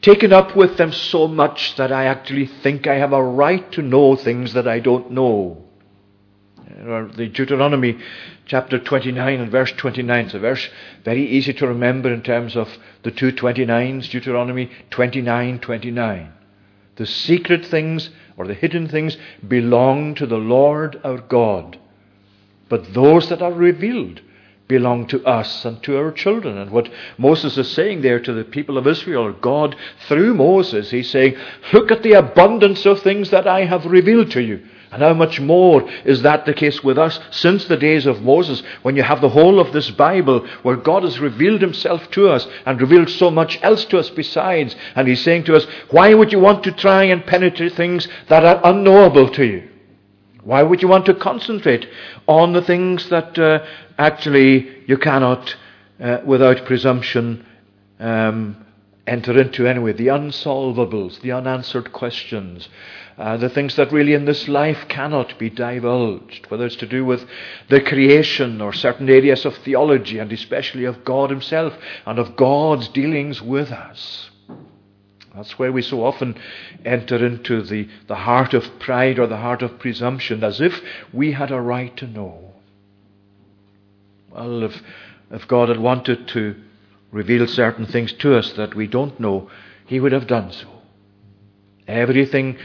Taken 0.00 0.32
up 0.32 0.56
with 0.56 0.76
them 0.76 0.92
so 0.92 1.26
much 1.26 1.76
that 1.76 1.92
I 1.92 2.04
actually 2.04 2.46
think 2.46 2.86
I 2.86 2.96
have 2.96 3.12
a 3.12 3.22
right 3.22 3.70
to 3.72 3.82
know 3.82 4.16
things 4.16 4.52
that 4.52 4.68
I 4.68 4.78
don't 4.78 5.10
know. 5.10 5.64
Or 6.86 7.08
the 7.08 7.28
Deuteronomy 7.28 7.98
chapter 8.46 8.78
29 8.78 9.40
and 9.40 9.50
verse 9.50 9.72
29. 9.72 10.26
It's 10.26 10.34
a 10.34 10.38
verse 10.38 10.68
very 11.04 11.26
easy 11.26 11.52
to 11.54 11.66
remember 11.66 12.12
in 12.12 12.22
terms 12.22 12.56
of 12.56 12.68
the 13.02 13.10
two 13.10 13.32
29s, 13.32 14.08
Deuteronomy 14.10 14.70
29, 14.90 15.58
29. 15.58 16.32
The 16.96 17.06
secret 17.06 17.66
things 17.66 18.10
or 18.36 18.46
the 18.46 18.54
hidden 18.54 18.88
things 18.88 19.16
belong 19.46 20.14
to 20.16 20.26
the 20.26 20.36
Lord 20.36 21.00
our 21.04 21.18
God. 21.18 21.78
But 22.68 22.94
those 22.94 23.28
that 23.28 23.42
are 23.42 23.52
revealed 23.52 24.20
belong 24.68 25.06
to 25.06 25.24
us 25.24 25.64
and 25.64 25.82
to 25.82 25.96
our 25.96 26.12
children. 26.12 26.58
And 26.58 26.70
what 26.70 26.90
Moses 27.16 27.56
is 27.56 27.70
saying 27.72 28.02
there 28.02 28.20
to 28.20 28.32
the 28.32 28.44
people 28.44 28.76
of 28.76 28.86
Israel, 28.86 29.32
God 29.32 29.74
through 30.06 30.34
Moses, 30.34 30.90
he's 30.90 31.10
saying, 31.10 31.36
Look 31.72 31.90
at 31.90 32.02
the 32.02 32.12
abundance 32.12 32.84
of 32.84 33.00
things 33.00 33.30
that 33.30 33.46
I 33.46 33.64
have 33.64 33.86
revealed 33.86 34.30
to 34.32 34.42
you. 34.42 34.62
And 34.90 35.02
how 35.02 35.12
much 35.12 35.38
more 35.38 35.88
is 36.04 36.22
that 36.22 36.46
the 36.46 36.54
case 36.54 36.82
with 36.82 36.96
us 36.96 37.20
since 37.30 37.66
the 37.66 37.76
days 37.76 38.06
of 38.06 38.22
Moses, 38.22 38.62
when 38.82 38.96
you 38.96 39.02
have 39.02 39.20
the 39.20 39.28
whole 39.28 39.60
of 39.60 39.72
this 39.72 39.90
Bible 39.90 40.46
where 40.62 40.76
God 40.76 41.02
has 41.02 41.20
revealed 41.20 41.60
himself 41.60 42.10
to 42.12 42.28
us 42.28 42.46
and 42.64 42.80
revealed 42.80 43.10
so 43.10 43.30
much 43.30 43.58
else 43.62 43.84
to 43.86 43.98
us 43.98 44.08
besides. 44.08 44.74
And 44.94 45.06
he's 45.06 45.22
saying 45.22 45.44
to 45.44 45.56
us, 45.56 45.66
Why 45.90 46.14
would 46.14 46.32
you 46.32 46.40
want 46.40 46.64
to 46.64 46.72
try 46.72 47.04
and 47.04 47.26
penetrate 47.26 47.74
things 47.74 48.08
that 48.28 48.44
are 48.44 48.60
unknowable 48.64 49.28
to 49.30 49.44
you? 49.44 49.67
Why 50.48 50.62
would 50.62 50.80
you 50.80 50.88
want 50.88 51.04
to 51.04 51.14
concentrate 51.14 51.86
on 52.26 52.54
the 52.54 52.62
things 52.62 53.10
that 53.10 53.38
uh, 53.38 53.66
actually 53.98 54.82
you 54.86 54.96
cannot, 54.96 55.54
uh, 56.00 56.20
without 56.24 56.64
presumption, 56.64 57.44
um, 58.00 58.56
enter 59.06 59.38
into 59.38 59.66
anyway? 59.66 59.92
The 59.92 60.06
unsolvables, 60.06 61.20
the 61.20 61.32
unanswered 61.32 61.92
questions, 61.92 62.66
uh, 63.18 63.36
the 63.36 63.50
things 63.50 63.76
that 63.76 63.92
really 63.92 64.14
in 64.14 64.24
this 64.24 64.48
life 64.48 64.88
cannot 64.88 65.38
be 65.38 65.50
divulged, 65.50 66.50
whether 66.50 66.64
it's 66.64 66.76
to 66.76 66.86
do 66.86 67.04
with 67.04 67.28
the 67.68 67.82
creation 67.82 68.62
or 68.62 68.72
certain 68.72 69.10
areas 69.10 69.44
of 69.44 69.54
theology, 69.58 70.18
and 70.18 70.32
especially 70.32 70.86
of 70.86 71.04
God 71.04 71.28
Himself 71.28 71.74
and 72.06 72.18
of 72.18 72.36
God's 72.36 72.88
dealings 72.88 73.42
with 73.42 73.70
us. 73.70 74.30
That's 75.34 75.58
where 75.58 75.72
we 75.72 75.82
so 75.82 76.04
often 76.04 76.36
enter 76.84 77.24
into 77.24 77.62
the, 77.62 77.88
the 78.06 78.16
heart 78.16 78.54
of 78.54 78.78
pride 78.78 79.18
or 79.18 79.26
the 79.26 79.36
heart 79.36 79.62
of 79.62 79.78
presumption, 79.78 80.42
as 80.42 80.60
if 80.60 80.80
we 81.12 81.32
had 81.32 81.50
a 81.50 81.60
right 81.60 81.96
to 81.98 82.06
know. 82.06 82.52
Well, 84.30 84.64
if, 84.64 84.82
if 85.30 85.46
God 85.46 85.68
had 85.68 85.80
wanted 85.80 86.28
to 86.28 86.56
reveal 87.10 87.46
certain 87.46 87.86
things 87.86 88.12
to 88.14 88.36
us 88.36 88.52
that 88.52 88.74
we 88.74 88.86
don't 88.86 89.18
know, 89.20 89.50
He 89.86 90.00
would 90.00 90.12
have 90.12 90.26
done 90.26 90.52
so. 90.52 90.68
Everything 91.86 92.58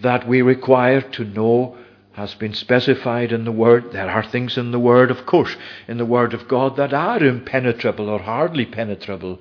that 0.00 0.26
we 0.26 0.40
require 0.40 1.02
to 1.02 1.24
know 1.24 1.76
has 2.12 2.34
been 2.34 2.54
specified 2.54 3.32
in 3.32 3.44
the 3.44 3.52
Word. 3.52 3.92
There 3.92 4.08
are 4.08 4.24
things 4.24 4.56
in 4.56 4.70
the 4.70 4.78
Word, 4.78 5.10
of 5.10 5.26
course, 5.26 5.56
in 5.88 5.98
the 5.98 6.06
Word 6.06 6.32
of 6.32 6.48
God 6.48 6.76
that 6.76 6.94
are 6.94 7.22
impenetrable 7.22 8.08
or 8.08 8.20
hardly 8.20 8.64
penetrable. 8.64 9.40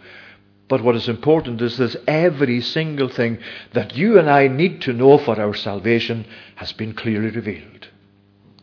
But 0.68 0.82
what 0.84 0.96
is 0.96 1.10
important 1.10 1.62
is 1.62 1.78
this 1.78 1.96
every 2.08 2.62
single 2.62 3.10
thing 3.10 3.40
that 3.74 3.96
you 3.96 4.18
and 4.18 4.30
I 4.30 4.48
need 4.48 4.82
to 4.82 4.94
know 4.94 5.18
for 5.18 5.40
our 5.40 5.54
salvation 5.54 6.26
has 6.56 6.72
been 6.72 6.94
clearly 6.94 7.30
revealed. 7.30 7.90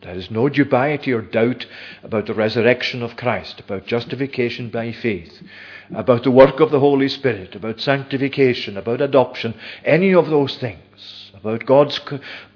There 0.01 0.15
is 0.15 0.31
no 0.31 0.49
dubiety 0.49 1.13
or 1.13 1.21
doubt 1.21 1.67
about 2.01 2.25
the 2.25 2.33
resurrection 2.33 3.03
of 3.03 3.15
Christ, 3.15 3.59
about 3.59 3.85
justification 3.85 4.69
by 4.69 4.91
faith, 4.91 5.43
about 5.93 6.23
the 6.23 6.31
work 6.31 6.59
of 6.59 6.71
the 6.71 6.79
Holy 6.79 7.07
Spirit, 7.07 7.53
about 7.53 7.79
sanctification, 7.79 8.77
about 8.77 9.01
adoption, 9.01 9.53
any 9.85 10.15
of 10.15 10.27
those 10.27 10.57
things, 10.57 11.31
about 11.35 11.67
God's 11.67 12.01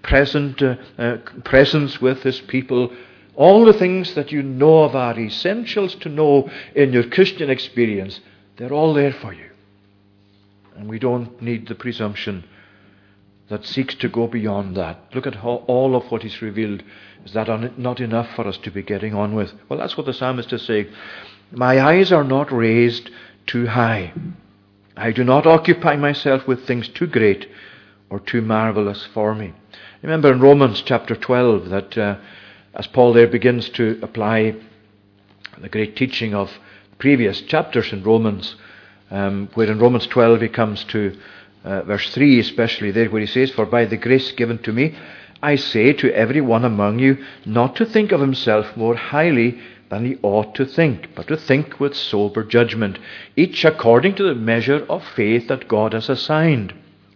present 0.02 0.60
uh, 0.64 0.76
uh, 0.98 1.18
presence 1.44 2.02
with 2.02 2.24
His 2.24 2.42
people. 2.42 2.92
All 3.36 3.64
the 3.64 3.74
things 3.74 4.16
that 4.16 4.32
you 4.32 4.42
know 4.42 4.86
of 4.86 4.96
are 4.96 5.20
essentials 5.20 5.94
to 5.96 6.10
know 6.10 6.50
in 6.74 6.94
your 6.94 7.08
Christian 7.10 7.52
experience. 7.52 8.22
They're 8.58 8.74
all 8.74 8.94
there 8.94 9.14
for 9.14 9.34
you. 9.34 9.50
And 10.76 10.90
we 10.90 11.00
don't 11.00 11.42
need 11.42 11.68
the 11.68 11.76
presumption 11.76 12.46
that 13.50 13.66
seeks 13.66 13.96
to 13.96 14.10
go 14.10 14.28
beyond 14.28 14.76
that. 14.76 15.00
Look 15.14 15.28
at 15.28 15.36
how 15.36 15.64
all 15.68 15.96
of 15.96 16.12
what 16.12 16.26
is 16.26 16.42
revealed. 16.42 16.84
Is 17.26 17.34
that 17.34 17.78
not 17.78 18.00
enough 18.00 18.30
for 18.36 18.48
us 18.48 18.58
to 18.60 18.72
be 18.72 18.82
getting 18.82 19.14
on 19.14 19.36
with? 19.36 19.54
Well, 19.70 19.80
that's 19.80 19.98
what 19.98 20.06
the 20.06 20.14
psalmist 20.14 20.52
is 20.54 20.64
saying. 20.64 20.88
My 21.52 21.80
eyes 21.80 22.12
are 22.12 22.24
not 22.24 22.52
raised 22.52 23.10
too 23.46 23.68
high. 23.68 24.14
I 24.98 25.12
do 25.12 25.24
not 25.24 25.46
occupy 25.46 25.96
myself 25.96 26.48
with 26.48 26.66
things 26.66 26.88
too 26.88 27.08
great 27.08 27.48
or 28.10 28.20
too 28.20 28.42
marvelous 28.42 29.06
for 29.14 29.36
me. 29.36 29.54
Remember 30.02 30.32
in 30.32 30.40
Romans 30.40 30.82
chapter 30.82 31.16
12 31.16 31.70
that 31.70 31.98
uh, 31.98 32.18
as 32.74 32.88
Paul 32.88 33.14
there 33.14 33.28
begins 33.28 33.70
to 33.70 34.00
apply 34.02 34.56
the 35.60 35.70
great 35.70 35.96
teaching 35.96 36.34
of 36.34 36.52
previous 36.98 37.42
chapters 37.42 37.92
in 37.92 38.04
Romans, 38.04 38.56
um, 39.12 39.50
where 39.54 39.72
in 39.72 39.80
Romans 39.80 40.08
12 40.08 40.42
he 40.42 40.48
comes 40.48 40.84
to 40.86 41.18
uh, 41.64 41.82
verse 41.84 42.14
3 42.14 42.40
especially 42.40 42.92
there 42.92 43.10
where 43.10 43.22
he 43.22 43.28
says, 43.28 43.52
For 43.52 43.66
by 43.66 43.86
the 43.86 43.98
grace 43.98 44.32
given 44.32 44.60
to 44.60 44.72
me, 44.72 44.96
I 45.42 45.56
say 45.56 45.94
to 45.94 46.14
every 46.14 46.42
one 46.42 46.64
among 46.64 47.00
you 47.00 47.18
not 47.46 47.76
to 47.78 47.86
think 47.86 48.12
of 48.12 48.22
himself 48.22 48.78
more 48.78 48.96
highly 48.96 49.60
than 49.90 50.06
he 50.06 50.18
ought 50.22 50.56
to 50.56 50.66
think, 50.66 51.10
but 51.16 51.28
to 51.28 51.38
think 51.38 51.80
with 51.80 51.96
sober 51.96 52.44
judgment, 52.44 52.98
each 53.36 53.66
according 53.66 54.16
to 54.16 54.24
the 54.24 54.36
measure 54.36 54.86
of 54.90 55.04
faith 55.16 55.48
that 55.48 55.68
God 55.68 55.94
has 55.94 56.10
assigned. 56.10 56.74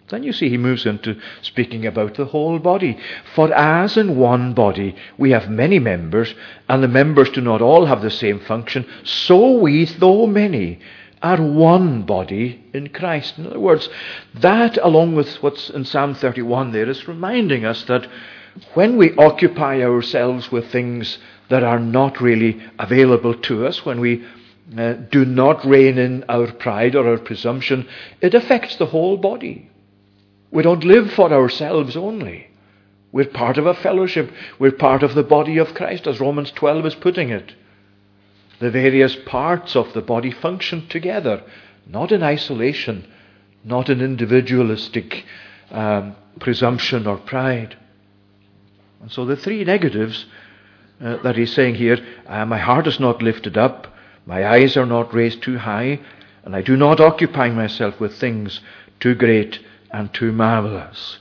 Then 0.10 0.24
you 0.24 0.34
see 0.34 0.50
he 0.50 0.58
moves 0.58 0.86
into 0.86 1.20
speaking 1.42 1.86
about 1.86 2.16
the 2.16 2.26
whole 2.26 2.60
body. 2.60 2.98
For 3.36 3.54
as 3.54 3.98
in 3.98 4.18
one 4.18 4.54
body 4.54 4.96
we 5.18 5.32
have 5.32 5.50
many 5.50 5.80
members, 5.80 6.34
and 6.68 6.84
the 6.84 6.88
members 6.88 7.30
do 7.30 7.42
not 7.42 7.62
all 7.62 7.86
have 7.86 8.02
the 8.02 8.12
same 8.12 8.40
function, 8.40 8.86
so 9.04 9.58
we, 9.58 9.86
though 9.86 10.26
many, 10.26 10.80
are 11.22 11.42
one 11.42 12.04
body 12.04 12.64
in 12.74 12.90
Christ. 12.90 13.38
In 13.38 13.48
other 13.48 13.60
words, 13.60 13.90
that, 14.36 14.78
along 14.78 15.16
with 15.16 15.36
what's 15.44 15.70
in 15.70 15.86
Psalm 15.86 16.16
31 16.16 16.72
there, 16.72 16.90
is 16.90 17.08
reminding 17.08 17.66
us 17.66 17.84
that 17.84 18.08
when 18.74 18.98
we 18.98 19.16
occupy 19.16 19.82
ourselves 19.82 20.52
with 20.52 20.72
things 20.72 21.20
that 21.50 21.64
are 21.64 21.80
not 21.80 22.22
really 22.22 22.62
available 22.78 23.34
to 23.34 23.68
us, 23.68 23.86
when 23.86 24.00
we 24.00 24.26
uh, 24.78 24.94
do 24.94 25.26
not 25.26 25.66
rein 25.66 25.98
in 25.98 26.24
our 26.30 26.52
pride 26.52 26.96
or 26.96 27.08
our 27.08 27.18
presumption, 27.18 27.88
it 28.22 28.34
affects 28.34 28.76
the 28.76 28.86
whole 28.86 29.18
body. 29.18 29.70
We 30.52 30.64
don't 30.64 30.84
live 30.84 31.12
for 31.12 31.32
ourselves 31.32 31.96
only. 31.96 32.48
We're 33.12 33.26
part 33.26 33.58
of 33.58 33.66
a 33.66 33.74
fellowship. 33.74 34.32
We're 34.60 34.72
part 34.72 35.04
of 35.04 35.16
the 35.16 35.24
body 35.24 35.58
of 35.58 35.74
Christ, 35.74 36.08
as 36.08 36.20
Romans 36.20 36.52
12 36.52 36.86
is 36.86 36.96
putting 36.96 37.30
it 37.30 37.54
the 38.60 38.70
various 38.70 39.16
parts 39.16 39.76
of 39.76 39.94
the 39.94 40.02
body 40.02 40.32
function 40.32 40.88
together, 40.88 41.42
not 41.88 42.12
in 42.12 42.22
isolation, 42.22 43.08
not 43.64 43.90
in 43.90 44.02
individualistic 44.02 45.26
um, 45.72 46.16
presumption 46.40 47.08
or 47.08 47.18
pride. 47.18 47.78
And 49.02 49.12
so 49.12 49.26
the 49.26 49.38
three 49.38 49.64
negatives 49.64 50.26
uh, 51.02 51.18
that 51.24 51.38
he's 51.38 51.54
saying 51.54 51.76
here 51.76 51.98
uh, 52.28 52.46
my 52.46 52.58
heart 52.58 52.86
is 52.88 53.00
not 53.00 53.22
lifted 53.22 53.58
up, 53.58 53.88
my 54.26 54.46
eyes 54.46 54.76
are 54.76 54.86
not 54.86 55.14
raised 55.14 55.42
too 55.42 55.58
high, 55.58 56.00
and 56.44 56.56
I 56.56 56.62
do 56.62 56.76
not 56.76 57.00
occupy 57.00 57.50
myself 57.50 58.00
with 58.00 58.18
things 58.18 58.60
too 59.00 59.16
great 59.16 59.60
and 59.92 60.14
too 60.14 60.32
marvelous. 60.32 61.20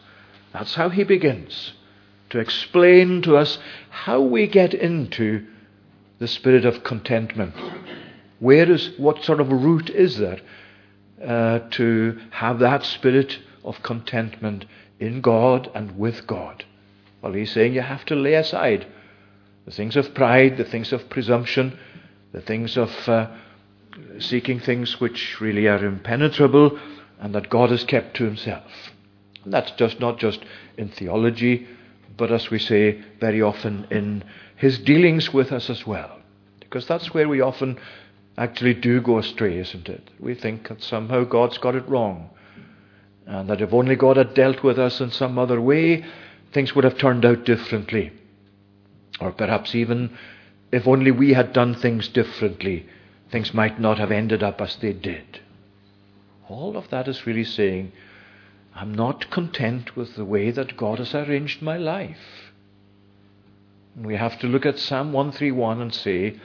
That's 0.52 0.74
how 0.74 0.88
he 0.88 1.04
begins 1.04 1.72
to 2.30 2.38
explain 2.38 3.22
to 3.22 3.36
us 3.36 3.58
how 3.90 4.20
we 4.20 4.46
get 4.46 4.74
into 4.74 5.46
the 6.18 6.28
spirit 6.28 6.64
of 6.64 6.84
contentment. 6.84 7.54
Where 8.38 8.70
is, 8.70 8.90
what 8.98 9.24
sort 9.24 9.40
of 9.40 9.50
a 9.50 9.54
route 9.54 9.90
is 9.90 10.18
there 10.18 10.40
uh, 11.24 11.60
to 11.70 12.18
have 12.30 12.58
that 12.58 12.84
spirit 12.84 13.38
of 13.64 13.82
contentment 13.82 14.64
in 15.00 15.20
God 15.20 15.70
and 15.74 15.98
with 15.98 16.26
God? 16.26 16.64
Well, 17.22 17.32
he's 17.32 17.52
saying 17.52 17.74
you 17.74 17.80
have 17.80 18.04
to 18.06 18.14
lay 18.14 18.34
aside 18.34 18.86
the 19.64 19.72
things 19.72 19.96
of 19.96 20.14
pride, 20.14 20.56
the 20.56 20.64
things 20.64 20.92
of 20.92 21.10
presumption, 21.10 21.78
the 22.32 22.40
things 22.40 22.76
of 22.76 22.90
uh, 23.08 23.28
seeking 24.18 24.60
things 24.60 25.00
which 25.00 25.40
really 25.40 25.66
are 25.66 25.84
impenetrable 25.84 26.78
and 27.20 27.34
that 27.34 27.50
God 27.50 27.70
has 27.70 27.84
kept 27.84 28.16
to 28.16 28.24
himself. 28.24 28.92
And 29.44 29.52
that's 29.52 29.70
just 29.72 30.00
not 30.00 30.18
just 30.18 30.40
in 30.76 30.88
theology, 30.88 31.66
but 32.16 32.32
as 32.32 32.50
we 32.50 32.58
say 32.58 33.02
very 33.20 33.42
often 33.42 33.86
in 33.90 34.24
his 34.56 34.78
dealings 34.78 35.32
with 35.32 35.52
us 35.52 35.70
as 35.70 35.86
well. 35.86 36.18
Because 36.60 36.86
that's 36.86 37.14
where 37.14 37.28
we 37.28 37.40
often 37.40 37.78
actually 38.36 38.74
do 38.74 39.00
go 39.00 39.18
astray, 39.18 39.58
isn't 39.58 39.88
it? 39.88 40.10
We 40.20 40.34
think 40.34 40.68
that 40.68 40.82
somehow 40.82 41.24
God's 41.24 41.58
got 41.58 41.74
it 41.74 41.88
wrong. 41.88 42.30
And 43.26 43.48
that 43.50 43.60
if 43.60 43.72
only 43.72 43.96
God 43.96 44.16
had 44.16 44.34
dealt 44.34 44.62
with 44.62 44.78
us 44.78 45.00
in 45.00 45.10
some 45.10 45.38
other 45.38 45.60
way, 45.60 46.04
things 46.52 46.74
would 46.74 46.84
have 46.84 46.98
turned 46.98 47.24
out 47.24 47.44
differently. 47.44 48.12
Or 49.20 49.32
perhaps 49.32 49.74
even 49.74 50.16
if 50.70 50.86
only 50.86 51.10
we 51.10 51.32
had 51.32 51.52
done 51.52 51.74
things 51.74 52.08
differently, 52.08 52.86
things 53.30 53.52
might 53.54 53.80
not 53.80 53.98
have 53.98 54.10
ended 54.10 54.42
up 54.42 54.60
as 54.60 54.76
they 54.76 54.92
did. 54.92 55.40
All 56.48 56.76
of 56.76 56.88
that 56.90 57.08
is 57.08 57.26
really 57.26 57.44
saying, 57.44 57.92
I'm 58.74 58.94
not 58.94 59.30
content 59.30 59.96
with 59.96 60.16
the 60.16 60.24
way 60.24 60.50
that 60.50 60.76
God 60.76 60.98
has 60.98 61.14
arranged 61.14 61.60
my 61.60 61.76
life. 61.76 62.52
We 64.00 64.16
have 64.16 64.38
to 64.40 64.46
look 64.46 64.64
at 64.64 64.78
Psalm 64.78 65.12
131 65.12 65.80
and 65.80 65.92
say, 65.92 66.40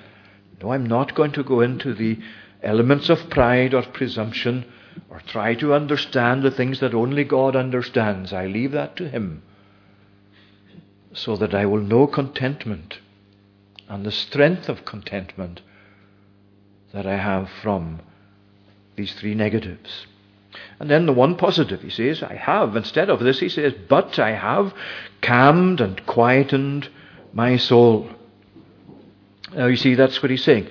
No, 0.62 0.74
I'm 0.74 0.86
not 0.86 1.16
going 1.16 1.32
to 1.34 1.44
go 1.44 1.62
into 1.62 1.94
the 1.94 2.20
elements 2.62 3.10
of 3.10 3.30
pride 3.30 3.74
or 3.74 3.84
presumption 3.84 4.66
or 5.10 5.22
try 5.22 5.54
to 5.56 5.74
understand 5.74 6.44
the 6.44 6.52
things 6.52 6.80
that 6.80 6.94
only 6.94 7.24
God 7.24 7.56
understands. 7.56 8.34
I 8.34 8.48
leave 8.48 8.72
that 8.72 8.96
to 8.98 9.08
Him 9.08 9.44
so 11.14 11.36
that 11.38 11.54
I 11.54 11.66
will 11.66 11.82
know 11.82 12.08
contentment 12.08 13.00
and 13.88 14.06
the 14.06 14.12
strength 14.12 14.68
of 14.68 14.86
contentment 14.86 15.62
that 16.92 17.06
I 17.06 17.18
have 17.18 17.50
from 17.62 18.02
these 18.96 19.14
three 19.14 19.36
negatives. 19.36 20.08
And 20.80 20.90
then 20.90 21.06
the 21.06 21.14
one 21.14 21.36
positive, 21.36 21.82
he 21.82 21.90
says, 21.90 22.22
I 22.22 22.36
have. 22.36 22.76
Instead 22.76 23.10
of 23.10 23.20
this, 23.20 23.40
he 23.40 23.50
says, 23.50 23.74
but 23.90 24.20
I 24.20 24.32
have 24.32 24.74
calmed 25.22 25.82
and 25.82 26.06
quietened 26.06 26.90
my 27.32 27.58
soul. 27.58 28.10
Now 29.56 29.68
you 29.68 29.76
see, 29.76 29.96
that's 29.96 30.22
what 30.22 30.32
he's 30.32 30.44
saying. 30.44 30.68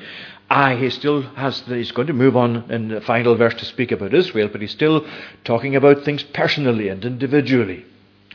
Ah, 0.50 0.76
he 0.76 0.90
still 0.90 1.22
has, 1.22 1.60
he's 1.60 1.92
going 1.92 2.08
to 2.08 2.12
move 2.12 2.36
on 2.36 2.70
in 2.70 2.88
the 2.88 3.00
final 3.00 3.36
verse 3.36 3.54
to 3.54 3.64
speak 3.64 3.90
about 3.90 4.12
Israel, 4.12 4.48
but 4.52 4.60
he's 4.60 4.70
still 4.70 5.06
talking 5.44 5.76
about 5.76 6.04
things 6.04 6.22
personally 6.22 6.88
and 6.88 7.04
individually. 7.04 7.86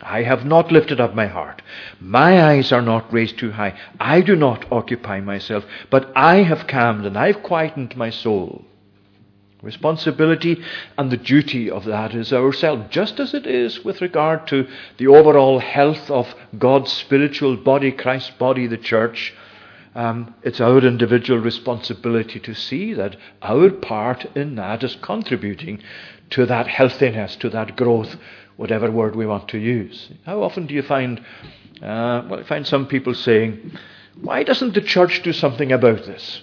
I 0.02 0.24
have 0.24 0.46
not 0.46 0.72
lifted 0.72 1.00
up 1.00 1.16
my 1.16 1.28
heart. 1.28 1.62
My 2.00 2.52
eyes 2.52 2.72
are 2.72 2.82
not 2.82 3.12
raised 3.12 3.38
too 3.38 3.52
high. 3.52 3.78
I 4.00 4.22
do 4.22 4.36
not 4.36 4.72
occupy 4.72 5.22
myself, 5.22 5.66
but 5.90 6.12
I 6.16 6.44
have 6.44 6.68
calmed 6.68 7.06
and 7.06 7.18
I've 7.18 7.44
quietened 7.44 7.96
my 7.96 8.10
soul. 8.10 8.66
Responsibility 9.64 10.64
and 11.00 11.12
the 11.12 11.18
duty 11.18 11.70
of 11.70 11.86
that 11.86 12.14
is 12.14 12.32
ourselves, 12.32 12.84
just 12.92 13.20
as 13.20 13.34
it 13.34 13.48
is 13.48 13.84
with 13.84 14.02
regard 14.02 14.46
to 14.48 14.68
the 14.98 15.08
overall 15.08 15.58
health 15.58 16.12
of 16.12 16.36
God's 16.60 16.92
spiritual 16.92 17.58
body, 17.58 17.92
Christ's 17.92 18.30
body, 18.32 18.68
the 18.68 18.78
church. 18.78 19.34
Um, 19.96 20.36
it's 20.44 20.62
our 20.62 20.78
individual 20.86 21.40
responsibility 21.40 22.40
to 22.42 22.54
see 22.54 22.94
that 22.94 23.16
our 23.42 23.72
part 23.72 24.26
in 24.36 24.56
that 24.56 24.84
is 24.84 24.96
contributing 25.02 25.82
to 26.30 26.46
that 26.46 26.68
healthiness, 26.68 27.36
to 27.38 27.50
that 27.50 27.76
growth, 27.76 28.16
whatever 28.58 28.92
word 28.92 29.16
we 29.16 29.26
want 29.26 29.48
to 29.50 29.58
use. 29.58 30.12
How 30.24 30.44
often 30.44 30.68
do 30.68 30.76
you 30.76 30.84
find, 30.84 31.20
uh, 31.82 32.22
well, 32.30 32.42
I 32.42 32.44
find 32.44 32.68
some 32.68 32.86
people 32.86 33.16
saying, 33.16 33.72
why 34.22 34.44
doesn't 34.44 34.76
the 34.76 34.82
church 34.82 35.24
do 35.24 35.34
something 35.34 35.72
about 35.72 36.06
this? 36.06 36.42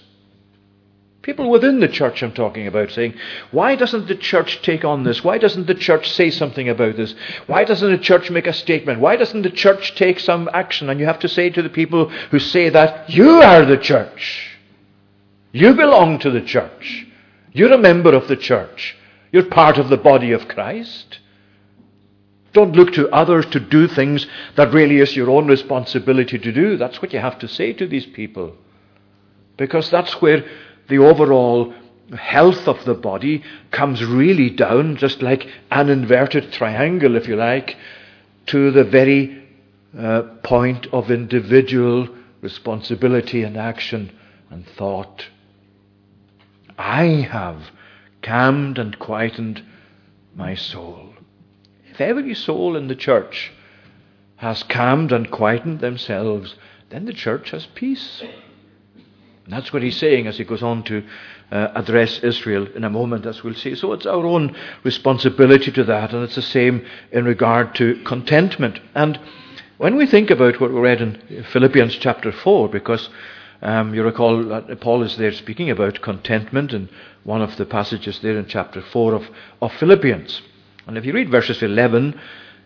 People 1.25 1.49
within 1.49 1.79
the 1.79 1.87
church, 1.87 2.21
I'm 2.21 2.33
talking 2.33 2.67
about, 2.67 2.91
saying, 2.91 3.15
why 3.49 3.75
doesn't 3.75 4.07
the 4.07 4.15
church 4.15 4.61
take 4.61 4.85
on 4.85 5.01
this? 5.01 5.23
Why 5.23 5.39
doesn't 5.39 5.65
the 5.65 5.73
church 5.73 6.11
say 6.11 6.29
something 6.29 6.69
about 6.69 6.97
this? 6.97 7.15
Why 7.47 7.63
doesn't 7.63 7.91
the 7.91 7.97
church 7.97 8.29
make 8.29 8.45
a 8.45 8.53
statement? 8.53 8.99
Why 8.99 9.15
doesn't 9.15 9.41
the 9.41 9.49
church 9.49 9.95
take 9.95 10.19
some 10.19 10.47
action? 10.53 10.87
And 10.87 10.99
you 10.99 11.07
have 11.07 11.17
to 11.21 11.27
say 11.27 11.49
to 11.49 11.63
the 11.63 11.69
people 11.69 12.09
who 12.29 12.37
say 12.37 12.69
that, 12.69 13.09
you 13.09 13.41
are 13.41 13.65
the 13.65 13.79
church. 13.79 14.55
You 15.51 15.73
belong 15.73 16.19
to 16.19 16.29
the 16.29 16.43
church. 16.43 17.07
You're 17.53 17.73
a 17.73 17.79
member 17.79 18.13
of 18.13 18.27
the 18.27 18.37
church. 18.37 18.95
You're 19.31 19.45
part 19.45 19.79
of 19.79 19.89
the 19.89 19.97
body 19.97 20.31
of 20.31 20.47
Christ. 20.47 21.21
Don't 22.53 22.75
look 22.75 22.93
to 22.93 23.09
others 23.09 23.47
to 23.47 23.59
do 23.59 23.87
things 23.87 24.27
that 24.57 24.71
really 24.71 24.99
is 24.99 25.15
your 25.15 25.31
own 25.31 25.47
responsibility 25.47 26.37
to 26.37 26.51
do. 26.51 26.77
That's 26.77 27.01
what 27.01 27.13
you 27.13 27.19
have 27.19 27.39
to 27.39 27.47
say 27.47 27.73
to 27.73 27.87
these 27.87 28.05
people. 28.05 28.55
Because 29.57 29.89
that's 29.89 30.21
where 30.21 30.45
the 30.87 30.99
overall 30.99 31.73
health 32.17 32.67
of 32.67 32.83
the 32.85 32.93
body 32.93 33.43
comes 33.71 34.03
really 34.03 34.49
down, 34.49 34.95
just 34.97 35.21
like 35.21 35.47
an 35.71 35.89
inverted 35.89 36.51
triangle, 36.51 37.15
if 37.15 37.27
you 37.27 37.35
like, 37.35 37.75
to 38.47 38.71
the 38.71 38.83
very 38.83 39.43
uh, 39.97 40.23
point 40.43 40.87
of 40.91 41.09
individual 41.09 42.07
responsibility 42.41 43.43
and 43.43 43.57
action 43.57 44.11
and 44.49 44.67
thought. 44.67 45.25
I 46.77 47.05
have 47.31 47.71
calmed 48.21 48.77
and 48.77 48.97
quietened 48.99 49.63
my 50.35 50.55
soul. 50.55 51.13
If 51.89 52.01
every 52.01 52.35
soul 52.35 52.75
in 52.75 52.87
the 52.87 52.95
church 52.95 53.51
has 54.37 54.63
calmed 54.63 55.11
and 55.11 55.31
quietened 55.31 55.79
themselves, 55.79 56.55
then 56.89 57.05
the 57.05 57.13
church 57.13 57.51
has 57.51 57.65
peace. 57.67 58.21
And 59.45 59.53
that's 59.53 59.71
what 59.71 59.83
he's 59.83 59.97
saying 59.97 60.25
as 60.25 60.37
he 60.37 60.43
goes 60.43 60.63
on 60.63 60.83
to 60.85 61.03
uh, 61.51 61.67
address 61.75 62.19
Israel 62.19 62.67
in 62.75 62.83
a 62.83 62.89
moment, 62.89 63.27
as 63.27 63.43
we'll 63.43 63.53
see. 63.53 63.75
So 63.75 63.93
it's 63.93 64.07
our 64.07 64.25
own 64.25 64.55
responsibility 64.83 65.71
to 65.71 65.83
that, 65.83 66.13
and 66.13 66.23
it's 66.23 66.35
the 66.35 66.41
same 66.41 66.83
in 67.11 67.25
regard 67.25 67.75
to 67.75 68.01
contentment. 68.05 68.79
And 68.95 69.19
when 69.77 69.97
we 69.97 70.07
think 70.07 70.31
about 70.31 70.59
what 70.59 70.73
we 70.73 70.79
read 70.79 70.99
in 70.99 71.45
Philippians 71.51 71.95
chapter 71.97 72.31
4, 72.31 72.69
because 72.69 73.09
um, 73.61 73.93
you 73.93 74.03
recall 74.03 74.43
that 74.45 74.81
Paul 74.81 75.03
is 75.03 75.15
there 75.17 75.31
speaking 75.31 75.69
about 75.69 76.01
contentment 76.01 76.73
in 76.73 76.89
one 77.23 77.43
of 77.43 77.55
the 77.57 77.65
passages 77.65 78.19
there 78.19 78.37
in 78.37 78.47
chapter 78.47 78.81
4 78.81 79.13
of, 79.13 79.27
of 79.61 79.71
Philippians. 79.73 80.41
And 80.87 80.97
if 80.97 81.05
you 81.05 81.13
read 81.13 81.29
verses 81.29 81.61
11 81.61 82.19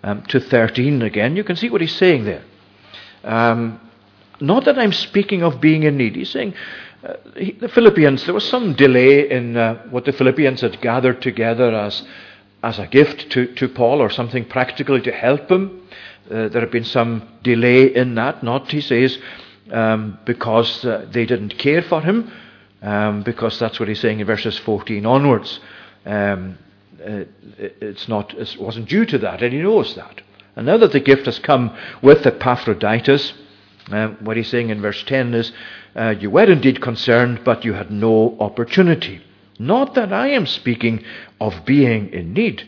um, 0.03 0.23
to 0.27 0.39
13 0.39 1.01
again, 1.01 1.35
you 1.35 1.43
can 1.43 1.57
see 1.57 1.69
what 1.69 1.81
he's 1.81 1.95
saying 1.95 2.23
there. 2.23 2.43
Um, 3.23 3.81
not 4.41 4.65
that 4.65 4.77
I'm 4.77 4.93
speaking 4.93 5.43
of 5.43 5.59
being 5.59 5.83
in 5.83 5.97
need. 5.97 6.15
He's 6.15 6.29
saying 6.29 6.53
uh, 7.03 7.13
he, 7.35 7.51
the 7.53 7.69
Philippians, 7.69 8.25
there 8.25 8.33
was 8.33 8.47
some 8.47 8.73
delay 8.73 9.29
in 9.29 9.55
uh, 9.55 9.87
what 9.89 10.05
the 10.05 10.11
Philippians 10.11 10.61
had 10.61 10.81
gathered 10.81 11.21
together 11.21 11.73
as, 11.73 12.03
as 12.61 12.79
a 12.79 12.87
gift 12.87 13.29
to, 13.31 13.53
to 13.55 13.69
Paul 13.69 14.01
or 14.01 14.09
something 14.09 14.45
practically 14.45 15.01
to 15.01 15.11
help 15.11 15.49
him. 15.49 15.87
Uh, 16.29 16.49
there 16.49 16.61
had 16.61 16.71
been 16.71 16.83
some 16.83 17.27
delay 17.43 17.95
in 17.95 18.15
that, 18.15 18.43
not, 18.43 18.69
he 18.69 18.81
says, 18.81 19.17
um, 19.71 20.19
because 20.25 20.83
uh, 20.85 21.07
they 21.11 21.25
didn't 21.25 21.57
care 21.57 21.81
for 21.81 22.01
him, 22.01 22.31
um, 22.81 23.23
because 23.23 23.57
that's 23.59 23.79
what 23.79 23.87
he's 23.87 23.99
saying 23.99 24.19
in 24.19 24.27
verses 24.27 24.57
14 24.59 25.05
onwards. 25.05 25.59
Um, 26.05 26.57
uh, 27.01 27.23
it's 27.57 28.07
not, 28.07 28.33
it 28.33 28.57
wasn't 28.59 28.89
due 28.89 29.05
to 29.05 29.17
that, 29.19 29.41
and 29.41 29.53
he 29.53 29.59
knows 29.59 29.95
that. 29.95 30.21
And 30.55 30.65
now 30.65 30.77
that 30.77 30.91
the 30.91 30.99
gift 30.99 31.25
has 31.27 31.39
come 31.39 31.75
with 32.01 32.25
Epaphroditus, 32.25 33.33
uh, 33.91 34.09
what 34.19 34.37
he's 34.37 34.49
saying 34.49 34.69
in 34.69 34.81
verse 34.81 35.03
10 35.03 35.33
is, 35.33 35.51
uh, 35.95 36.15
You 36.19 36.29
were 36.29 36.51
indeed 36.51 36.81
concerned, 36.81 37.41
but 37.43 37.65
you 37.65 37.73
had 37.73 37.91
no 37.91 38.37
opportunity. 38.39 39.21
Not 39.57 39.95
that 39.95 40.13
I 40.13 40.29
am 40.29 40.45
speaking 40.45 41.03
of 41.41 41.65
being 41.65 42.13
in 42.13 42.33
need, 42.33 42.63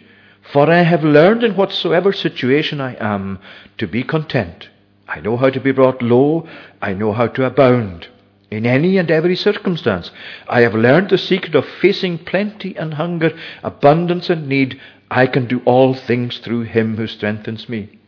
for 0.51 0.69
I 0.69 0.81
have 0.81 1.03
learned 1.03 1.43
in 1.43 1.55
whatsoever 1.55 2.11
situation 2.11 2.81
I 2.81 2.95
am 2.99 3.39
to 3.77 3.87
be 3.87 4.03
content. 4.03 4.69
I 5.07 5.19
know 5.21 5.37
how 5.37 5.49
to 5.49 5.59
be 5.59 5.71
brought 5.71 6.01
low, 6.01 6.47
I 6.81 6.93
know 6.93 7.13
how 7.13 7.27
to 7.27 7.45
abound. 7.45 8.07
In 8.49 8.65
any 8.65 8.97
and 8.97 9.09
every 9.09 9.37
circumstance, 9.37 10.11
I 10.49 10.61
have 10.61 10.75
learned 10.75 11.09
the 11.09 11.17
secret 11.17 11.55
of 11.55 11.65
facing 11.65 12.17
plenty 12.17 12.75
and 12.75 12.95
hunger, 12.95 13.31
abundance 13.63 14.29
and 14.29 14.47
need. 14.47 14.79
I 15.09 15.27
can 15.27 15.47
do 15.47 15.61
all 15.63 15.93
things 15.93 16.39
through 16.39 16.63
him 16.63 16.97
who 16.97 17.07
strengthens 17.07 17.69
me. 17.69 17.99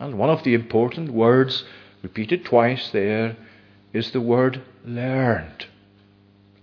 And 0.00 0.18
one 0.18 0.30
of 0.30 0.42
the 0.42 0.54
important 0.54 1.12
words 1.12 1.64
repeated 2.02 2.44
twice 2.44 2.90
there, 2.90 3.36
is 3.92 4.10
the 4.12 4.20
word 4.20 4.62
learned. 4.84 5.66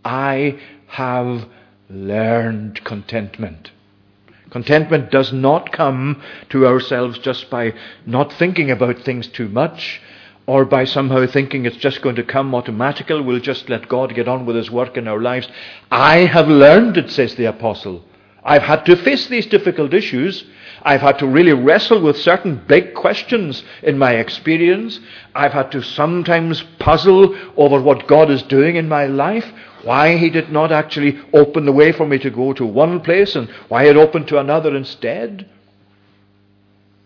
I 0.04 0.60
have 0.88 1.45
learned 1.89 2.84
contentment. 2.84 3.71
Contentment 4.50 5.12
does 5.12 5.34
not 5.34 5.71
come 5.73 6.21
to 6.50 6.65
ourselves 6.65 7.19
just 7.19 7.50
by 7.50 7.73
not 8.06 8.32
thinking 8.34 8.71
about 8.71 9.00
things 9.00 9.28
too 9.28 9.50
much 9.50 10.02
or 10.45 10.63
by 10.63 10.86
somehow 10.86 11.28
thinking 11.28 11.65
it's 11.65 11.76
just 11.76 12.02
going 12.02 12.15
to 12.15 12.23
come 12.23 12.56
automatically. 12.56 13.19
We'll 13.19 13.41
just 13.41 13.67
let 13.69 13.89
God 13.89 14.15
get 14.15 14.30
on 14.30 14.45
with 14.45 14.56
His 14.56 14.71
work 14.71 14.95
in 14.95 15.08
our 15.08 15.21
lives. 15.21 15.50
I 15.91 16.19
have 16.19 16.47
learned 16.47 16.97
it, 16.97 17.12
says 17.12 17.36
the 17.36 17.45
Apostle. 17.45 18.04
I've 18.48 18.64
had 18.64 18.86
to 18.86 18.96
face 18.96 19.28
these 19.28 19.46
difficult 19.46 19.94
issues. 19.94 20.46
I've 20.82 21.02
had 21.02 21.20
to 21.20 21.28
really 21.28 21.52
wrestle 21.52 22.02
with 22.02 22.16
certain 22.16 22.64
big 22.66 22.94
questions 22.94 23.62
in 23.84 23.98
my 23.98 24.14
experience. 24.14 25.02
I've 25.36 25.52
had 25.52 25.70
to 25.74 25.84
sometimes 25.84 26.64
puzzle 26.80 27.36
over 27.58 27.82
what 27.82 28.08
God 28.08 28.32
is 28.32 28.42
doing 28.44 28.78
in 28.78 28.88
my 28.88 29.06
life, 29.06 29.46
why 29.84 30.16
He 30.16 30.30
did 30.30 30.50
not 30.50 30.72
actually 30.72 31.20
open 31.34 31.66
the 31.66 31.74
way 31.74 31.92
for 31.92 32.08
me 32.08 32.20
to 32.20 32.30
go 32.30 32.54
to 32.54 32.66
one 32.66 33.02
place 33.02 33.36
and 33.36 33.50
why 33.68 33.84
it 33.84 33.98
opened 33.98 34.30
to 34.30 34.40
another 34.40 34.74
instead. 34.74 35.50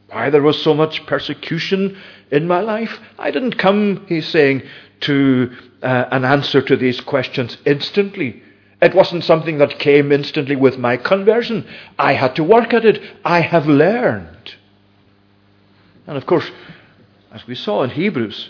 Why 0.10 0.30
there 0.30 0.44
was 0.44 0.62
so 0.62 0.76
much 0.76 1.08
persecution 1.08 1.98
in 2.30 2.48
my 2.48 2.62
life. 2.62 3.00
I 3.18 3.32
didn't 3.32 3.58
come, 3.58 4.06
he's 4.08 4.28
saying, 4.28 4.62
to 5.02 5.58
uh, 5.82 6.06
an 6.12 6.24
answer 6.24 6.62
to 6.62 6.76
these 6.76 7.02
questions 7.02 7.58
instantly. 7.66 8.44
It 8.82 8.96
wasn't 8.96 9.24
something 9.24 9.60
that 9.60 9.78
came 9.78 10.12
instantly 10.12 10.56
with 10.56 10.78
my 10.78 10.98
conversion. 10.98 11.68
I 12.00 12.14
had 12.14 12.36
to 12.38 12.44
work 12.44 12.74
at 12.74 12.84
it. 12.84 13.02
I 13.24 13.42
have 13.42 13.68
learned. 13.68 14.56
And 16.08 16.18
of 16.18 16.26
course, 16.26 16.50
as 17.32 17.46
we 17.46 17.54
saw 17.54 17.84
in 17.84 17.92
Hebrews, 17.92 18.50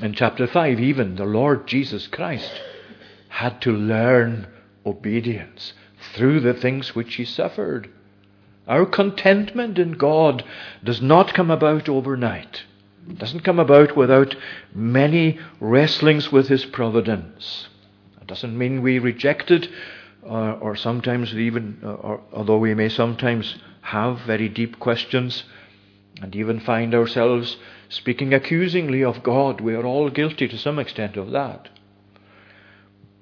in 0.00 0.14
chapter 0.14 0.46
5, 0.46 0.78
even 0.78 1.16
the 1.16 1.24
Lord 1.24 1.66
Jesus 1.66 2.06
Christ 2.06 2.62
had 3.28 3.60
to 3.62 3.72
learn 3.72 4.46
obedience 4.86 5.72
through 6.12 6.40
the 6.40 6.54
things 6.54 6.94
which 6.94 7.16
he 7.16 7.24
suffered. 7.24 7.90
Our 8.68 8.86
contentment 8.86 9.78
in 9.78 9.92
God 9.92 10.44
does 10.84 11.02
not 11.02 11.34
come 11.34 11.50
about 11.50 11.88
overnight. 11.88 12.62
It 13.08 13.18
doesn't 13.18 13.44
come 13.44 13.58
about 13.58 13.96
without 13.96 14.36
many 14.72 15.38
wrestlings 15.60 16.30
with 16.30 16.48
his 16.48 16.64
providence. 16.64 17.68
It 18.24 18.28
doesn't 18.28 18.56
mean 18.56 18.80
we 18.80 18.98
reject 18.98 19.50
it, 19.50 19.68
or, 20.22 20.52
or 20.52 20.76
sometimes 20.76 21.34
even, 21.34 21.78
uh, 21.84 21.92
or, 21.92 22.22
although 22.32 22.56
we 22.56 22.72
may 22.72 22.88
sometimes 22.88 23.56
have 23.82 24.20
very 24.20 24.48
deep 24.48 24.80
questions 24.80 25.44
and 26.22 26.34
even 26.34 26.58
find 26.58 26.94
ourselves 26.94 27.58
speaking 27.90 28.32
accusingly 28.32 29.04
of 29.04 29.22
God. 29.22 29.60
We 29.60 29.74
are 29.74 29.84
all 29.84 30.08
guilty 30.08 30.48
to 30.48 30.56
some 30.56 30.78
extent 30.78 31.18
of 31.18 31.32
that. 31.32 31.68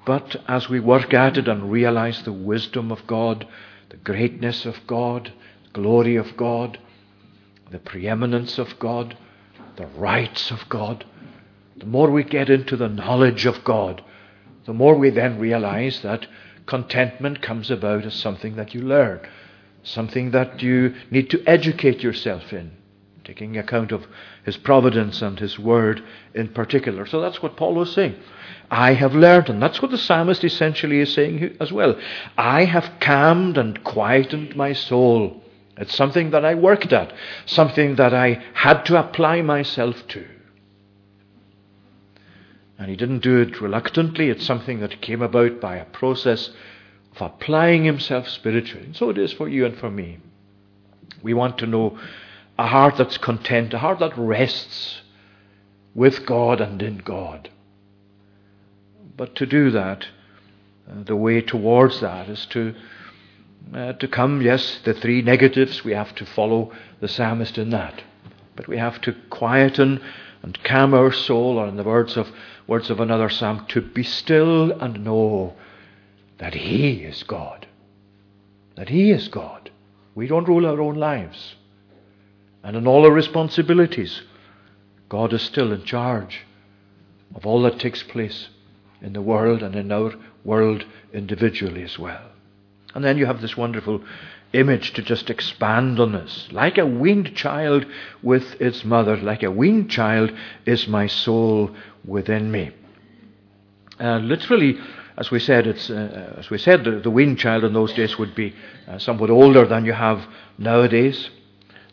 But 0.07 0.37
as 0.47 0.69
we 0.69 0.79
work 0.79 1.13
at 1.13 1.37
it 1.37 1.49
and 1.49 1.73
realize 1.73 2.23
the 2.23 2.33
wisdom 2.33 2.93
of 2.93 3.05
God, 3.09 3.45
the 3.89 3.97
greatness 3.97 4.65
of 4.65 4.87
God, 4.87 5.33
the 5.65 5.81
glory 5.81 6.15
of 6.15 6.37
God, 6.37 6.79
the 7.73 7.81
preeminence 7.81 8.57
of 8.57 8.79
God, 8.79 9.17
the 9.75 9.87
rights 9.87 10.53
of 10.53 10.69
God, 10.69 11.05
the 11.77 11.87
more 11.87 12.09
we 12.09 12.23
get 12.23 12.49
into 12.49 12.77
the 12.77 12.89
knowledge 12.89 13.47
of 13.47 13.65
God, 13.65 14.05
the 14.65 14.73
more 14.73 14.95
we 14.97 15.11
then 15.11 15.39
realize 15.39 16.03
that 16.03 16.27
contentment 16.67 17.43
comes 17.43 17.71
about 17.71 18.05
as 18.05 18.15
something 18.15 18.57
that 18.57 18.75
you 18.75 18.83
learn, 18.83 19.21
something 19.83 20.31
that 20.31 20.63
you 20.63 20.95
need 21.11 21.29
to 21.31 21.43
educate 21.47 22.03
yourself 22.03 22.53
in, 22.53 22.71
taking 23.25 23.57
account 23.57 23.93
of 23.93 24.07
His 24.45 24.57
providence 24.57 25.21
and 25.23 25.39
His 25.39 25.59
Word 25.59 26.03
in 26.35 26.49
particular. 26.49 27.07
So 27.07 27.21
that's 27.21 27.43
what 27.43 27.57
Paul 27.57 27.75
was 27.75 27.93
saying. 27.93 28.17
I 28.71 28.95
have 28.95 29.15
learned, 29.15 29.51
and 29.51 29.63
that's 29.63 29.83
what 29.83 29.91
the 29.91 29.99
psalmist 29.99 30.45
essentially 30.45 31.01
is 31.01 31.13
saying 31.13 31.57
as 31.61 31.73
well. 31.73 31.99
I 32.39 32.65
have 32.65 33.01
calmed 33.01 33.59
and 33.59 33.83
quietened 33.85 34.57
my 34.57 34.73
soul. 34.73 35.43
It's 35.77 35.95
something 35.95 36.31
that 36.31 36.45
I 36.45 36.55
worked 36.55 36.93
at, 36.93 37.13
something 37.45 37.97
that 37.97 38.15
I 38.15 38.43
had 38.55 38.85
to 38.85 38.99
apply 38.99 39.43
myself 39.43 40.07
to. 40.09 40.27
And 42.79 42.91
he 42.91 42.97
didn't 42.97 43.21
do 43.21 43.41
it 43.41 43.61
reluctantly. 43.61 44.29
It's 44.31 44.47
something 44.47 44.81
that 44.81 45.01
came 45.01 45.23
about 45.23 45.61
by 45.61 45.77
a 45.77 45.85
process 45.85 46.51
of 47.15 47.23
applying 47.23 47.85
himself 47.85 48.29
spiritually. 48.29 48.87
And 48.87 48.97
so 48.97 49.11
it 49.11 49.19
is 49.19 49.33
for 49.33 49.49
you 49.49 49.67
and 49.67 49.77
for 49.77 49.91
me. 49.91 50.19
We 51.23 51.35
want 51.35 51.59
to 51.59 51.67
know 51.67 51.99
a 52.59 52.67
heart 52.67 52.97
that's 52.97 53.19
content, 53.19 53.75
a 53.75 53.79
heart 53.79 54.01
that 54.01 54.17
rests 54.17 55.03
with 55.95 56.27
God 56.27 56.61
and 56.61 56.83
in 56.83 56.99
God. 56.99 57.51
but 59.17 59.37
to 59.37 59.47
do 59.47 59.71
that, 59.71 60.07
uh, 60.91 61.03
the 61.05 61.17
way 61.17 61.41
towards 61.41 62.01
that 62.01 62.29
is 62.29 62.47
to 62.47 62.75
uh, 63.73 63.93
to 63.93 64.09
come, 64.09 64.43
yes, 64.43 64.81
the 64.85 64.93
three 64.93 65.23
negatives, 65.23 65.85
we 65.85 65.93
have 65.93 66.13
to 66.17 66.27
follow 66.27 66.73
the 67.01 67.07
psalmist 67.09 67.57
in 67.57 67.71
that. 67.71 68.03
But 68.57 68.67
we 68.67 68.77
have 68.77 69.01
to 69.03 69.15
quieten 69.31 70.01
and 70.43 70.63
calm 70.65 70.93
our 70.93 71.13
soul, 71.13 71.59
or 71.59 71.69
in 71.69 71.77
the 71.77 71.85
words 71.85 72.17
of, 72.17 72.29
words 72.67 72.91
of 72.91 73.01
another 73.01 73.31
psalm, 73.31 73.65
to 73.69 73.81
be 73.81 74.03
still 74.03 74.73
and 74.73 75.05
know 75.05 75.55
that 76.39 76.55
He 76.55 77.05
is 77.05 77.23
God. 77.23 77.67
That 78.77 78.89
He 78.89 79.11
is 79.11 79.29
God. 79.29 79.71
We 80.15 80.27
don't 80.27 80.49
rule 80.49 80.67
our 80.67 80.81
own 80.81 80.97
lives. 80.97 81.55
And 82.63 82.77
in 82.77 82.87
all 82.87 83.05
our 83.05 83.13
responsibilities, 83.13 84.23
God 85.09 85.33
is 85.33 85.43
still 85.43 85.73
in 85.73 85.85
charge 85.85 86.41
of 87.35 87.47
all 87.47 87.63
that 87.63 87.79
takes 87.79 88.03
place 88.03 88.49
in 89.01 89.13
the 89.13 89.23
world 89.23 89.63
and 89.63 89.75
in 89.75 89.91
our 89.91 90.13
world 90.45 90.85
individually 91.13 91.83
as 91.83 91.99
well. 91.99 92.31
And 92.95 93.05
then 93.05 93.19
you 93.19 93.27
have 93.27 93.41
this 93.41 93.57
wonderful 93.57 94.03
image 94.53 94.93
to 94.93 95.03
just 95.03 95.31
expand 95.31 95.99
on 95.99 96.13
this. 96.13 96.49
Like 96.53 96.79
a 96.79 96.87
weaned 96.87 97.35
child 97.35 97.87
with 98.23 98.61
its 98.61 98.85
mother, 98.85 99.17
like 99.17 99.43
a 99.43 99.51
weaned 99.51 99.91
child 99.91 100.33
is 100.67 100.89
my 100.89 101.07
soul 101.07 101.71
within 102.05 102.51
me. 102.51 102.71
Uh, 104.01 104.19
literally, 104.19 104.79
as 105.17 105.31
we 105.31 105.39
said, 105.39 105.67
it's, 105.67 105.91
uh, 105.91 106.35
as 106.39 106.51
we 106.51 106.59
said, 106.59 106.85
the, 106.85 106.93
the 106.93 107.11
weaned 107.11 107.39
child 107.39 107.65
in 107.65 107.73
those 107.73 107.93
days 107.93 108.19
would 108.19 108.35
be 108.35 108.55
uh, 108.89 108.99
somewhat 108.99 109.31
older 109.31 109.67
than 109.67 109.85
you 109.85 109.93
have 109.93 110.27
nowadays, 110.59 111.31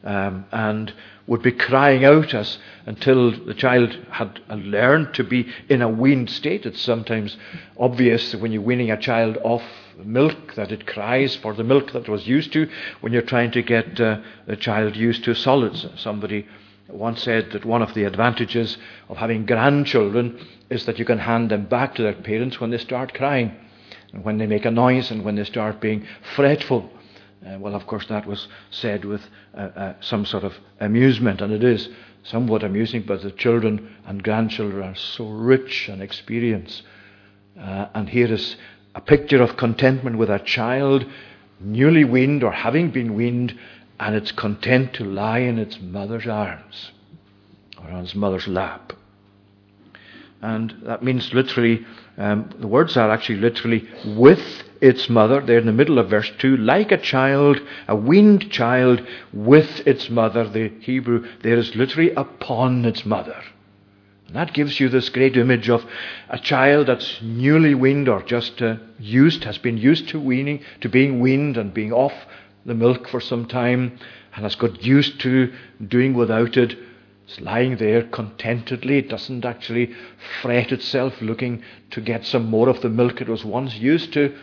um, 0.04 0.45
and 0.52 0.93
would 1.29 1.43
be 1.43 1.51
crying 1.51 2.03
out 2.03 2.33
as 2.33 2.57
until 2.87 3.29
the 3.45 3.53
child 3.53 3.95
had 4.09 4.41
learned 4.49 5.13
to 5.13 5.23
be 5.23 5.47
in 5.69 5.79
a 5.79 5.87
weaned 5.87 6.27
state. 6.27 6.65
It's 6.65 6.81
sometimes 6.81 7.37
obvious 7.77 8.33
when 8.33 8.51
you're 8.51 8.63
weaning 8.63 8.89
a 8.89 8.99
child 8.99 9.37
off 9.43 9.61
milk 10.03 10.55
that 10.55 10.71
it 10.71 10.87
cries 10.87 11.35
for 11.35 11.53
the 11.53 11.63
milk 11.63 11.91
that 11.91 12.03
it 12.03 12.09
was 12.09 12.27
used 12.27 12.51
to 12.53 12.67
when 13.01 13.13
you're 13.13 13.21
trying 13.21 13.51
to 13.51 13.61
get 13.61 14.01
uh, 14.01 14.19
the 14.47 14.55
child 14.55 14.95
used 14.95 15.23
to 15.25 15.35
solids. 15.35 15.85
Somebody 15.97 16.47
once 16.87 17.21
said 17.21 17.51
that 17.51 17.63
one 17.63 17.83
of 17.83 17.93
the 17.93 18.05
advantages 18.05 18.79
of 19.07 19.17
having 19.17 19.45
grandchildren 19.45 20.43
is 20.71 20.87
that 20.87 20.97
you 20.97 21.05
can 21.05 21.19
hand 21.19 21.51
them 21.51 21.65
back 21.65 21.93
to 21.93 22.01
their 22.01 22.13
parents 22.13 22.59
when 22.59 22.71
they 22.71 22.79
start 22.79 23.13
crying 23.13 23.55
and 24.13 24.23
when 24.23 24.39
they 24.39 24.47
make 24.47 24.65
a 24.65 24.71
noise 24.71 25.11
and 25.11 25.23
when 25.23 25.35
they 25.35 25.43
start 25.43 25.79
being 25.79 26.07
fretful. 26.35 26.89
Uh, 27.45 27.58
well, 27.58 27.75
of 27.75 27.88
course, 27.88 28.06
that 28.08 28.25
was 28.25 28.47
said 28.69 29.06
with 29.06 29.21
uh, 29.54 29.58
uh, 29.58 29.93
some 30.02 30.25
sort 30.25 30.43
of 30.43 30.54
amusement, 30.80 31.41
and 31.41 31.54
it 31.54 31.63
is 31.63 31.89
somewhat 32.23 32.63
amusing, 32.63 33.04
but 33.04 33.21
the 33.21 33.32
children 33.32 33.95
and 34.06 34.23
grandchildren 34.23 34.84
are 34.84 34.95
so 34.95 35.28
rich 35.30 35.88
in 35.88 36.02
experience. 36.02 36.84
Uh, 37.58 37.88
and 37.93 38.10
here 38.10 38.32
is 38.32 38.58
a 38.95 39.02
picture 39.02 39.41
of 39.41 39.56
contentment 39.56 40.17
with 40.17 40.30
a 40.30 40.39
child 40.39 41.06
newly 41.62 42.04
weaned 42.04 42.43
or 42.43 42.52
having 42.52 42.91
been 42.91 43.13
weaned, 43.15 43.58
and 43.99 44.15
it's 44.15 44.32
content 44.32 44.93
to 44.93 45.04
lie 45.04 45.39
in 45.39 45.58
its 45.58 45.80
mother's 45.80 46.28
arms 46.28 46.91
or 47.78 47.89
on 47.89 48.04
its 48.04 48.15
mother's 48.15 48.47
lap. 48.47 48.93
And 50.41 50.73
that 50.84 51.04
means 51.04 51.34
literally, 51.34 51.86
um, 52.17 52.49
the 52.60 52.67
words 52.67 52.95
are 52.95 53.12
actually 53.12 53.39
literally 53.39 53.88
with 54.06 54.63
its 54.81 55.09
mother, 55.09 55.41
there 55.41 55.59
in 55.59 55.65
the 55.65 55.73
middle 55.73 55.99
of 55.99 56.09
verse 56.09 56.31
2, 56.39 56.57
like 56.57 56.91
a 56.91 56.97
child, 56.97 57.59
a 57.87 57.95
weaned 57.95 58.51
child 58.51 59.05
with 59.33 59.85
its 59.85 60.09
mother. 60.09 60.47
The 60.47 60.69
Hebrew 60.79 61.27
there 61.41 61.57
is 61.57 61.75
literally 61.75 62.11
upon 62.11 62.85
its 62.85 63.05
mother. 63.05 63.41
And 64.27 64.35
that 64.35 64.53
gives 64.53 64.79
you 64.79 64.89
this 64.89 65.09
great 65.09 65.35
image 65.35 65.69
of 65.69 65.83
a 66.29 66.37
child 66.37 66.87
that's 66.87 67.19
newly 67.21 67.73
weaned 67.73 68.07
or 68.07 68.21
just 68.21 68.61
uh, 68.61 68.75
used, 68.99 69.43
has 69.43 69.57
been 69.57 69.77
used 69.77 70.07
to 70.09 70.19
weaning, 70.19 70.63
to 70.81 70.89
being 70.89 71.19
weaned 71.19 71.57
and 71.57 71.73
being 71.73 71.91
off 71.91 72.13
the 72.65 72.75
milk 72.75 73.09
for 73.09 73.19
some 73.19 73.47
time, 73.47 73.97
and 74.35 74.43
has 74.43 74.55
got 74.55 74.83
used 74.83 75.19
to 75.21 75.51
doing 75.87 76.13
without 76.13 76.57
it. 76.57 76.77
It's 77.27 77.41
lying 77.41 77.77
there 77.77 78.03
contentedly. 78.03 78.99
It 78.99 79.09
doesn't 79.09 79.45
actually 79.45 79.93
fret 80.41 80.71
itself 80.71 81.21
looking 81.21 81.63
to 81.91 82.01
get 82.01 82.25
some 82.25 82.45
more 82.45 82.69
of 82.69 82.81
the 82.81 82.89
milk 82.89 83.21
it 83.21 83.29
was 83.29 83.43
once 83.43 83.75
used 83.75 84.13
to. 84.13 84.37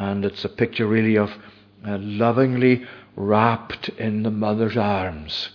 And 0.00 0.24
it's 0.24 0.46
a 0.46 0.48
picture 0.48 0.86
really 0.86 1.18
of 1.18 1.30
uh, 1.86 1.98
lovingly 2.00 2.86
wrapped 3.16 3.90
in 3.90 4.22
the 4.22 4.30
mother's 4.30 4.78
arms 4.78 5.50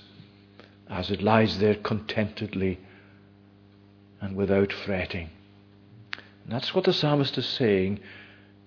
as 0.88 1.10
it 1.10 1.24
lies 1.24 1.58
there 1.58 1.74
contentedly 1.74 2.80
and 4.22 4.36
without 4.36 4.72
fretting. 4.72 5.32
And 6.44 6.54
that's 6.54 6.76
what 6.76 6.84
the 6.84 6.94
psalmist 6.94 7.40
is 7.40 7.48
saying 7.48 8.02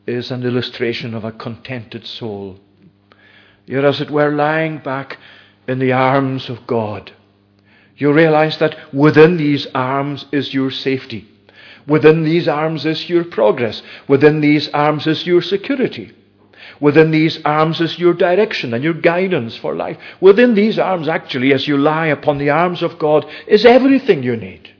is 0.04 0.32
an 0.32 0.42
illustration 0.42 1.14
of 1.14 1.24
a 1.24 1.30
contented 1.30 2.04
soul. 2.04 2.58
You're, 3.64 3.86
as 3.86 4.00
it 4.00 4.10
were, 4.10 4.34
lying 4.34 4.78
back 4.78 5.16
in 5.68 5.78
the 5.78 5.92
arms 5.92 6.50
of 6.50 6.66
God. 6.66 7.12
You 7.96 8.12
realize 8.12 8.58
that 8.58 8.92
within 8.92 9.36
these 9.36 9.68
arms 9.76 10.26
is 10.32 10.52
your 10.52 10.72
safety. 10.72 11.28
Within 11.88 12.22
these 12.22 12.46
arms 12.46 12.85
is 12.85 13.09
your 13.09 13.24
progress. 13.24 13.83
Within 14.07 14.40
these 14.40 14.68
arms 14.68 15.07
is 15.07 15.27
your 15.27 15.40
security. 15.42 16.12
Within 16.81 17.11
these 17.11 17.40
arms 17.44 17.81
is 17.81 17.98
your 17.98 18.12
direction 18.12 18.74
and 18.74 18.85
your 18.85 18.94
guidance 18.94 19.57
for 19.57 19.74
life. 19.74 19.96
Within 20.20 20.55
these 20.55 20.79
arms, 20.79 21.09
actually, 21.09 21.53
as 21.53 21.66
you 21.66 21.79
lie 21.79 22.07
upon 22.09 22.38
the 22.38 22.51
arms 22.51 22.83
of 22.83 22.98
God, 22.98 23.27
is 23.46 23.64
everything 23.64 24.22
you 24.22 24.37
need. 24.37 24.70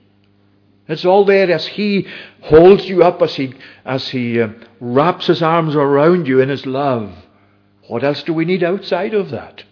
It's 0.87 1.05
all 1.05 1.25
there 1.25 1.51
as 1.51 1.67
He 1.67 2.07
holds 2.43 2.87
you 2.89 3.03
up, 3.03 3.21
as 3.23 3.35
He, 3.35 3.55
as 3.85 4.09
he 4.09 4.41
uh, 4.41 4.49
wraps 4.81 5.27
His 5.27 5.43
arms 5.43 5.75
around 5.75 6.29
you 6.29 6.41
in 6.41 6.49
His 6.49 6.67
love. 6.67 7.13
What 7.89 8.05
else 8.05 8.23
do 8.23 8.33
we 8.35 8.45
need 8.45 8.63
outside 8.63 9.15
of 9.15 9.31
that? 9.31 9.65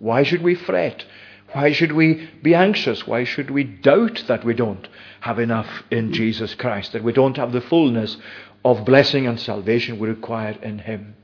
Why 0.00 0.22
should 0.22 0.42
we 0.42 0.54
fret? 0.54 1.04
Why 1.52 1.72
should 1.72 1.92
we 1.92 2.28
be 2.42 2.54
anxious? 2.54 3.06
Why 3.06 3.24
should 3.24 3.50
we 3.50 3.64
doubt 3.64 4.24
that 4.28 4.44
we 4.44 4.54
don't 4.54 4.86
have 5.20 5.38
enough 5.38 5.82
in 5.90 6.12
Jesus 6.12 6.54
Christ, 6.54 6.92
that 6.92 7.02
we 7.02 7.12
don't 7.12 7.36
have 7.36 7.52
the 7.52 7.60
fullness 7.60 8.16
of 8.64 8.84
blessing 8.84 9.26
and 9.26 9.38
salvation 9.38 9.98
we 9.98 10.08
require 10.08 10.56
in 10.62 10.78
Him? 10.78 11.16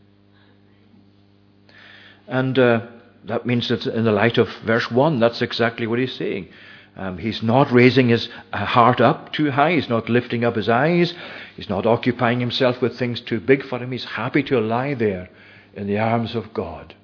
And 2.27 2.59
uh, 2.59 2.87
that 3.25 3.47
means 3.47 3.69
that 3.69 3.87
in 3.87 4.05
the 4.05 4.13
light 4.13 4.39
of 4.39 4.49
verse 4.65 4.91
1, 4.91 5.21
that's 5.21 5.43
exactly 5.43 5.87
what 5.87 5.99
he's 5.99 6.15
saying. 6.15 6.49
Um, 6.97 7.19
he's 7.19 7.43
not 7.43 7.71
raising 7.71 8.09
his 8.09 8.29
uh, 8.53 8.65
heart 8.65 9.01
up 9.01 9.33
too 9.33 9.51
high. 9.51 9.73
He's 9.73 9.89
not 9.89 10.09
lifting 10.09 10.45
up 10.45 10.57
his 10.57 10.69
eyes. 10.69 11.13
He's 11.55 11.69
not 11.69 11.87
occupying 11.87 12.41
himself 12.41 12.81
with 12.81 12.99
things 12.99 13.21
too 13.21 13.39
big 13.39 13.65
for 13.65 13.79
him. 13.79 13.93
He's 13.93 14.05
happy 14.05 14.43
to 14.45 14.61
lie 14.61 14.95
there 14.95 15.29
in 15.75 15.87
the 15.87 15.99
arms 15.99 16.35
of 16.35 16.55
God. 16.55 16.95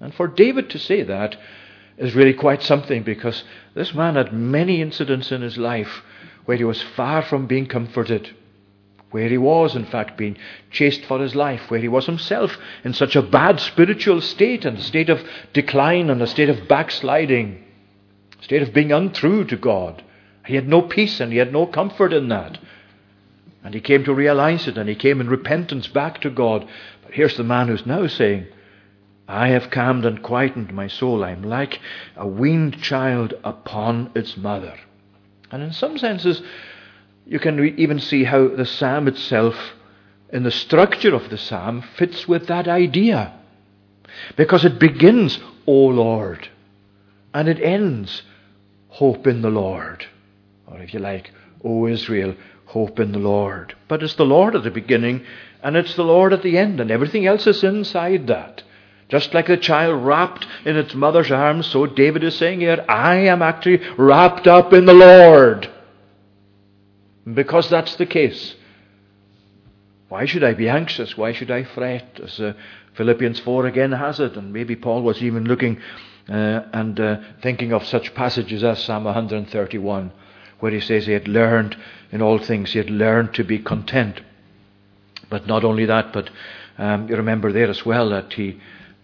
And 0.00 0.12
for 0.12 0.26
David 0.26 0.70
to 0.70 0.78
say 0.78 1.02
that 1.04 1.36
is 2.02 2.14
really 2.14 2.34
quite 2.34 2.62
something 2.62 3.02
because 3.02 3.44
this 3.74 3.94
man 3.94 4.16
had 4.16 4.32
many 4.32 4.82
incidents 4.82 5.30
in 5.30 5.40
his 5.40 5.56
life 5.56 6.02
where 6.44 6.56
he 6.56 6.64
was 6.64 6.82
far 6.82 7.22
from 7.22 7.46
being 7.46 7.66
comforted, 7.66 8.34
where 9.10 9.28
he 9.28 9.38
was, 9.38 9.76
in 9.76 9.86
fact, 9.86 10.16
being 10.16 10.36
chased 10.70 11.04
for 11.04 11.20
his 11.20 11.34
life, 11.34 11.70
where 11.70 11.80
he 11.80 11.88
was 11.88 12.06
himself 12.06 12.58
in 12.84 12.92
such 12.92 13.14
a 13.14 13.22
bad 13.22 13.60
spiritual 13.60 14.20
state 14.20 14.64
and 14.64 14.78
a 14.78 14.82
state 14.82 15.08
of 15.08 15.22
decline 15.52 16.10
and 16.10 16.20
a 16.20 16.26
state 16.26 16.48
of 16.48 16.66
backsliding 16.68 17.62
state 18.42 18.62
of 18.62 18.74
being 18.74 18.92
untrue 18.92 19.44
to 19.44 19.56
God. 19.56 20.02
He 20.46 20.56
had 20.56 20.68
no 20.68 20.82
peace 20.82 21.20
and 21.20 21.32
he 21.32 21.38
had 21.38 21.52
no 21.52 21.66
comfort 21.66 22.12
in 22.12 22.28
that. 22.28 22.58
And 23.64 23.74
he 23.74 23.80
came 23.80 24.04
to 24.04 24.12
realize 24.12 24.66
it 24.66 24.76
and 24.76 24.88
he 24.88 24.96
came 24.96 25.20
in 25.20 25.28
repentance 25.28 25.86
back 25.86 26.20
to 26.22 26.30
God. 26.30 26.68
But 27.04 27.12
here's 27.12 27.36
the 27.36 27.44
man 27.44 27.68
who's 27.68 27.86
now 27.86 28.06
saying, 28.08 28.48
I 29.28 29.48
have 29.48 29.70
calmed 29.70 30.04
and 30.04 30.22
quietened 30.22 30.72
my 30.72 30.88
soul. 30.88 31.24
I'm 31.24 31.42
like 31.42 31.80
a 32.16 32.26
weaned 32.26 32.82
child 32.82 33.34
upon 33.44 34.10
its 34.14 34.36
mother. 34.36 34.78
And 35.50 35.62
in 35.62 35.72
some 35.72 35.98
senses, 35.98 36.42
you 37.26 37.38
can 37.38 37.56
re- 37.58 37.74
even 37.76 38.00
see 38.00 38.24
how 38.24 38.48
the 38.48 38.66
psalm 38.66 39.08
itself, 39.08 39.74
in 40.32 40.42
the 40.42 40.50
structure 40.50 41.14
of 41.14 41.30
the 41.30 41.38
psalm, 41.38 41.82
fits 41.96 42.26
with 42.26 42.46
that 42.48 42.68
idea. 42.68 43.32
Because 44.36 44.64
it 44.64 44.78
begins, 44.78 45.38
O 45.66 45.72
Lord, 45.72 46.48
and 47.32 47.48
it 47.48 47.60
ends, 47.60 48.22
hope 48.88 49.26
in 49.26 49.42
the 49.42 49.50
Lord. 49.50 50.06
Or 50.66 50.80
if 50.80 50.92
you 50.92 51.00
like, 51.00 51.30
O 51.64 51.86
Israel, 51.86 52.34
hope 52.66 52.98
in 52.98 53.12
the 53.12 53.18
Lord. 53.18 53.74
But 53.88 54.02
it's 54.02 54.14
the 54.14 54.24
Lord 54.24 54.56
at 54.56 54.64
the 54.64 54.70
beginning 54.70 55.24
and 55.62 55.76
it's 55.76 55.94
the 55.94 56.02
Lord 56.02 56.32
at 56.32 56.42
the 56.42 56.58
end, 56.58 56.80
and 56.80 56.90
everything 56.90 57.26
else 57.26 57.46
is 57.46 57.62
inside 57.62 58.26
that. 58.26 58.64
Just 59.12 59.34
like 59.34 59.48
the 59.48 59.58
child 59.58 60.06
wrapped 60.06 60.46
in 60.64 60.74
its 60.74 60.94
mother's 60.94 61.30
arms, 61.30 61.66
so 61.66 61.84
David 61.84 62.24
is 62.24 62.34
saying 62.34 62.60
here, 62.60 62.82
I 62.88 63.16
am 63.16 63.42
actually 63.42 63.82
wrapped 63.98 64.46
up 64.46 64.72
in 64.72 64.86
the 64.86 64.94
Lord. 64.94 65.68
Because 67.30 67.68
that's 67.68 67.94
the 67.96 68.06
case. 68.06 68.54
Why 70.08 70.24
should 70.24 70.42
I 70.42 70.54
be 70.54 70.66
anxious? 70.66 71.14
Why 71.14 71.32
should 71.34 71.50
I 71.50 71.64
fret? 71.64 72.20
As 72.24 72.40
uh, 72.40 72.54
Philippians 72.94 73.38
4 73.40 73.66
again 73.66 73.92
has 73.92 74.18
it, 74.18 74.34
and 74.34 74.50
maybe 74.50 74.76
Paul 74.76 75.02
was 75.02 75.22
even 75.22 75.44
looking 75.44 75.78
uh, 76.30 76.62
and 76.72 76.98
uh, 76.98 77.20
thinking 77.42 77.74
of 77.74 77.84
such 77.84 78.14
passages 78.14 78.64
as 78.64 78.82
Psalm 78.82 79.04
131, 79.04 80.10
where 80.60 80.72
he 80.72 80.80
says 80.80 81.04
he 81.04 81.12
had 81.12 81.28
learned 81.28 81.76
in 82.12 82.22
all 82.22 82.38
things, 82.38 82.72
he 82.72 82.78
had 82.78 82.88
learned 82.88 83.34
to 83.34 83.44
be 83.44 83.58
content. 83.58 84.22
But 85.28 85.46
not 85.46 85.64
only 85.64 85.84
that, 85.84 86.14
but 86.14 86.30
um, 86.78 87.10
you 87.10 87.16
remember 87.16 87.52
there 87.52 87.68
as 87.68 87.84
well 87.84 88.08
that 88.08 88.32
he 88.32 88.58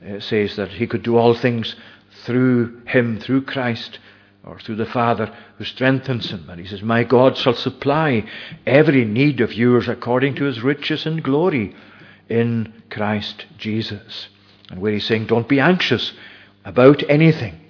uh, 0.06 0.20
says 0.20 0.56
that 0.56 0.70
he 0.70 0.86
could 0.86 1.02
do 1.02 1.16
all 1.16 1.34
things 1.34 1.74
through 2.24 2.80
him, 2.86 3.18
through 3.20 3.42
Christ, 3.42 3.98
or 4.44 4.58
through 4.58 4.76
the 4.76 4.86
Father 4.86 5.34
who 5.58 5.64
strengthens 5.64 6.30
him. 6.30 6.48
And 6.48 6.60
he 6.60 6.66
says, 6.66 6.82
My 6.82 7.04
God 7.04 7.36
shall 7.36 7.54
supply 7.54 8.24
every 8.66 9.04
need 9.04 9.40
of 9.40 9.52
yours 9.52 9.88
according 9.88 10.36
to 10.36 10.44
his 10.44 10.62
riches 10.62 11.06
and 11.06 11.22
glory 11.22 11.74
in 12.28 12.72
Christ 12.90 13.46
Jesus. 13.58 14.28
And 14.70 14.80
where 14.80 14.92
he's 14.92 15.06
saying, 15.06 15.26
Don't 15.26 15.48
be 15.48 15.60
anxious 15.60 16.12
about 16.64 17.02
anything. 17.08 17.60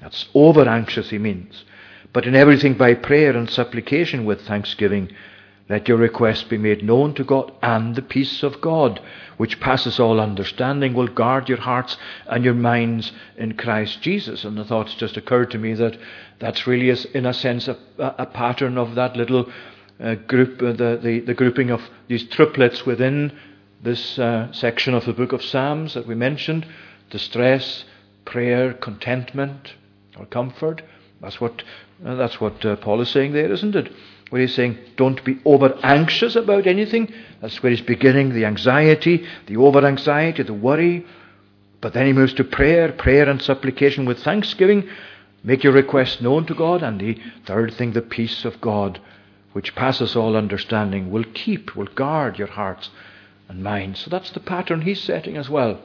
That's 0.00 0.26
over 0.34 0.68
anxious, 0.68 1.10
he 1.10 1.18
means. 1.18 1.64
But 2.12 2.26
in 2.26 2.34
everything 2.34 2.74
by 2.74 2.94
prayer 2.94 3.36
and 3.36 3.50
supplication 3.50 4.24
with 4.24 4.42
thanksgiving, 4.42 5.10
let 5.68 5.88
your 5.88 5.96
request 5.96 6.48
be 6.48 6.58
made 6.58 6.84
known 6.84 7.14
to 7.14 7.24
God, 7.24 7.52
and 7.60 7.96
the 7.96 8.02
peace 8.02 8.44
of 8.44 8.60
God, 8.60 9.00
which 9.36 9.58
passes 9.58 9.98
all 9.98 10.20
understanding, 10.20 10.94
will 10.94 11.08
guard 11.08 11.48
your 11.48 11.58
hearts 11.58 11.96
and 12.26 12.44
your 12.44 12.54
minds 12.54 13.12
in 13.36 13.56
Christ 13.56 14.00
Jesus. 14.00 14.44
And 14.44 14.56
the 14.56 14.64
thoughts 14.64 14.94
just 14.94 15.16
occurred 15.16 15.50
to 15.50 15.58
me 15.58 15.74
that 15.74 15.98
that's 16.38 16.68
really, 16.68 16.96
in 17.14 17.26
a 17.26 17.34
sense, 17.34 17.66
a, 17.66 17.76
a 17.98 18.26
pattern 18.26 18.78
of 18.78 18.94
that 18.94 19.16
little 19.16 19.50
uh, 19.98 20.14
group, 20.14 20.62
uh, 20.62 20.72
the, 20.72 21.00
the, 21.02 21.20
the, 21.20 21.34
grouping 21.34 21.70
of 21.70 21.80
these 22.06 22.28
triplets 22.28 22.86
within 22.86 23.32
this 23.82 24.18
uh, 24.18 24.52
section 24.52 24.94
of 24.94 25.04
the 25.04 25.12
book 25.12 25.32
of 25.32 25.42
Psalms 25.42 25.94
that 25.94 26.06
we 26.06 26.14
mentioned 26.14 26.66
distress, 27.10 27.84
prayer, 28.24 28.74
contentment, 28.74 29.74
or 30.18 30.26
comfort. 30.26 30.82
That's 31.20 31.40
what, 31.40 31.62
uh, 32.04 32.14
that's 32.14 32.40
what 32.40 32.64
uh, 32.64 32.76
Paul 32.76 33.00
is 33.00 33.08
saying 33.08 33.32
there, 33.32 33.50
isn't 33.50 33.74
it? 33.74 33.92
Where 34.30 34.40
he's 34.42 34.54
saying, 34.54 34.78
don't 34.96 35.24
be 35.24 35.38
over 35.44 35.78
anxious 35.82 36.34
about 36.34 36.66
anything. 36.66 37.12
That's 37.40 37.62
where 37.62 37.70
he's 37.70 37.80
beginning 37.80 38.32
the 38.32 38.44
anxiety, 38.44 39.26
the 39.46 39.56
over 39.56 39.86
anxiety, 39.86 40.42
the 40.42 40.54
worry. 40.54 41.06
But 41.80 41.92
then 41.92 42.06
he 42.06 42.12
moves 42.12 42.34
to 42.34 42.44
prayer, 42.44 42.92
prayer 42.92 43.28
and 43.28 43.40
supplication 43.40 44.04
with 44.04 44.22
thanksgiving. 44.22 44.88
Make 45.44 45.62
your 45.62 45.72
request 45.72 46.20
known 46.20 46.46
to 46.46 46.54
God. 46.54 46.82
And 46.82 47.00
the 47.00 47.20
third 47.44 47.74
thing, 47.74 47.92
the 47.92 48.02
peace 48.02 48.44
of 48.44 48.60
God, 48.60 49.00
which 49.52 49.76
passes 49.76 50.16
all 50.16 50.36
understanding, 50.36 51.10
will 51.10 51.24
keep, 51.34 51.76
will 51.76 51.86
guard 51.86 52.38
your 52.38 52.48
hearts 52.48 52.90
and 53.48 53.62
minds. 53.62 54.00
So 54.00 54.10
that's 54.10 54.32
the 54.32 54.40
pattern 54.40 54.80
he's 54.80 55.00
setting 55.00 55.36
as 55.36 55.48
well. 55.48 55.78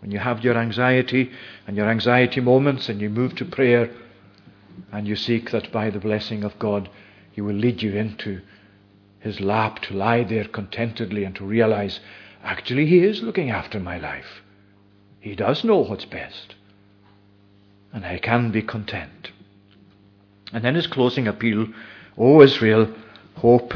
When 0.00 0.12
you 0.12 0.18
have 0.18 0.44
your 0.44 0.56
anxiety 0.56 1.32
and 1.66 1.76
your 1.76 1.88
anxiety 1.88 2.40
moments 2.40 2.88
and 2.88 3.00
you 3.00 3.10
move 3.10 3.34
to 3.36 3.44
prayer 3.44 3.90
and 4.92 5.08
you 5.08 5.16
seek 5.16 5.50
that 5.50 5.72
by 5.72 5.90
the 5.90 5.98
blessing 5.98 6.44
of 6.44 6.58
God, 6.58 6.88
he 7.34 7.40
will 7.40 7.54
lead 7.54 7.82
you 7.82 7.92
into 7.94 8.40
His 9.18 9.40
lap 9.40 9.82
to 9.82 9.94
lie 9.94 10.22
there 10.22 10.44
contentedly 10.44 11.24
and 11.24 11.34
to 11.34 11.44
realize, 11.44 11.98
actually, 12.44 12.86
He 12.86 12.98
is 13.00 13.22
looking 13.24 13.50
after 13.50 13.80
my 13.80 13.98
life. 13.98 14.42
He 15.18 15.34
does 15.34 15.64
know 15.64 15.78
what's 15.78 16.04
best. 16.04 16.54
And 17.92 18.06
I 18.06 18.18
can 18.18 18.52
be 18.52 18.62
content. 18.62 19.32
And 20.52 20.64
then 20.64 20.76
his 20.76 20.86
closing 20.86 21.26
appeal, 21.26 21.66
O 22.16 22.40
Israel, 22.40 22.88
hope 23.36 23.74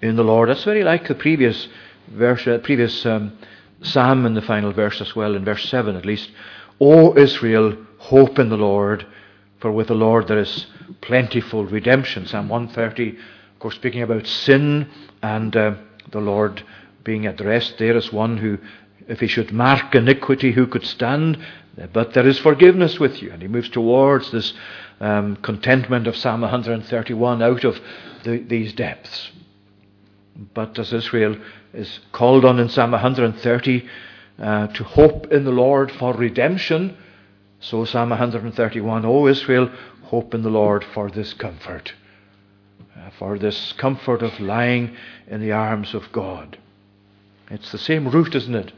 in 0.00 0.14
the 0.14 0.22
Lord. 0.22 0.48
That's 0.48 0.62
very 0.62 0.84
like 0.84 1.08
the 1.08 1.16
previous 1.16 1.66
verse, 2.06 2.46
uh, 2.46 2.58
previous 2.58 3.04
um, 3.04 3.36
psalm 3.82 4.24
in 4.24 4.34
the 4.34 4.42
final 4.42 4.70
verse 4.72 5.00
as 5.00 5.16
well, 5.16 5.34
in 5.34 5.44
verse 5.44 5.68
7 5.68 5.96
at 5.96 6.06
least. 6.06 6.30
O 6.78 7.16
Israel, 7.16 7.76
hope 7.98 8.38
in 8.38 8.50
the 8.50 8.56
Lord. 8.56 9.04
For 9.58 9.72
with 9.72 9.88
the 9.88 9.94
Lord 9.94 10.28
there 10.28 10.38
is 10.38 10.66
plentiful 11.00 11.66
redemption. 11.66 12.26
Psalm 12.26 12.48
130, 12.48 13.10
of 13.10 13.58
course, 13.58 13.74
speaking 13.74 14.02
about 14.02 14.26
sin 14.26 14.88
and 15.22 15.56
uh, 15.56 15.74
the 16.10 16.20
Lord 16.20 16.62
being 17.04 17.26
addressed 17.26 17.78
there 17.78 17.96
as 17.96 18.12
one 18.12 18.36
who, 18.36 18.58
if 19.08 19.20
he 19.20 19.26
should 19.26 19.52
mark 19.52 19.94
iniquity, 19.94 20.52
who 20.52 20.66
could 20.66 20.84
stand? 20.84 21.38
But 21.92 22.14
there 22.14 22.26
is 22.26 22.38
forgiveness 22.38 22.98
with 22.98 23.22
you. 23.22 23.30
And 23.32 23.40
he 23.40 23.48
moves 23.48 23.68
towards 23.68 24.30
this 24.30 24.52
um, 25.00 25.36
contentment 25.36 26.06
of 26.06 26.16
Psalm 26.16 26.42
131 26.42 27.42
out 27.42 27.64
of 27.64 27.80
the, 28.24 28.38
these 28.38 28.72
depths. 28.72 29.30
But 30.54 30.78
as 30.78 30.92
Israel 30.92 31.36
is 31.72 32.00
called 32.12 32.44
on 32.44 32.58
in 32.58 32.68
Psalm 32.68 32.92
130 32.92 33.88
uh, 34.38 34.66
to 34.68 34.84
hope 34.84 35.32
in 35.32 35.44
the 35.44 35.50
Lord 35.50 35.92
for 35.92 36.14
redemption, 36.14 36.96
so, 37.62 37.84
Psalm 37.84 38.08
131 38.08 39.04
O 39.04 39.26
Israel, 39.26 39.70
hope 40.10 40.34
in 40.34 40.42
the 40.42 40.50
Lord 40.50 40.84
for 40.92 41.08
this 41.08 41.32
comfort, 41.34 41.94
uh, 42.96 43.10
for 43.16 43.38
this 43.38 43.72
comfort 43.74 44.22
of 44.22 44.40
lying 44.40 44.96
in 45.28 45.40
the 45.40 45.52
arms 45.52 45.94
of 45.94 46.10
God. 46.10 46.58
It's 47.48 47.70
the 47.70 47.78
same 47.78 48.08
route, 48.08 48.34
isn't 48.34 48.54
it, 48.54 48.72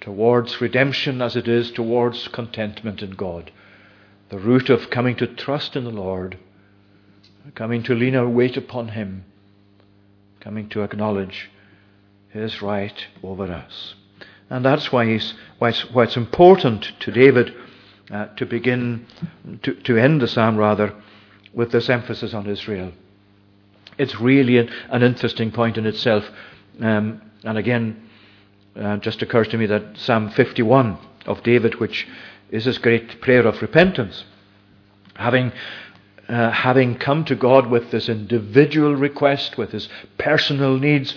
towards 0.00 0.58
redemption 0.58 1.20
as 1.20 1.36
it 1.36 1.46
is 1.46 1.70
towards 1.70 2.28
contentment 2.28 3.02
in 3.02 3.10
God. 3.10 3.52
The 4.30 4.38
route 4.38 4.70
of 4.70 4.88
coming 4.88 5.16
to 5.16 5.26
trust 5.26 5.76
in 5.76 5.84
the 5.84 5.90
Lord, 5.90 6.38
coming 7.54 7.82
to 7.82 7.94
lean 7.94 8.16
our 8.16 8.28
weight 8.28 8.56
upon 8.56 8.88
Him, 8.88 9.26
coming 10.40 10.70
to 10.70 10.82
acknowledge 10.82 11.50
His 12.30 12.62
right 12.62 13.06
over 13.22 13.44
us. 13.44 13.94
And 14.48 14.64
that's 14.64 14.90
why, 14.90 15.20
why, 15.58 15.68
it's, 15.68 15.90
why 15.92 16.04
it's 16.04 16.16
important 16.16 16.90
to 17.00 17.12
David 17.12 17.54
uh, 18.12 18.26
to 18.36 18.46
begin, 18.46 19.06
to, 19.62 19.74
to 19.74 19.96
end 19.96 20.20
the 20.20 20.28
psalm 20.28 20.56
rather, 20.56 20.94
with 21.52 21.72
this 21.72 21.88
emphasis 21.88 22.34
on 22.34 22.46
Israel. 22.46 22.92
It's 23.98 24.20
really 24.20 24.58
an, 24.58 24.70
an 24.88 25.02
interesting 25.02 25.50
point 25.50 25.76
in 25.76 25.86
itself. 25.86 26.24
Um, 26.80 27.20
and 27.44 27.58
again, 27.58 28.08
uh, 28.76 28.96
just 28.98 29.22
occurs 29.22 29.48
to 29.48 29.58
me 29.58 29.66
that 29.66 29.96
Psalm 29.96 30.30
51 30.30 30.98
of 31.26 31.42
David, 31.42 31.80
which 31.80 32.06
is 32.50 32.64
this 32.64 32.78
great 32.78 33.20
prayer 33.20 33.46
of 33.46 33.60
repentance, 33.60 34.24
having 35.14 35.52
uh, 36.28 36.50
having 36.50 36.96
come 36.96 37.24
to 37.24 37.34
God 37.34 37.66
with 37.66 37.90
this 37.90 38.08
individual 38.08 38.94
request, 38.94 39.58
with 39.58 39.72
his 39.72 39.88
personal 40.16 40.78
needs, 40.78 41.16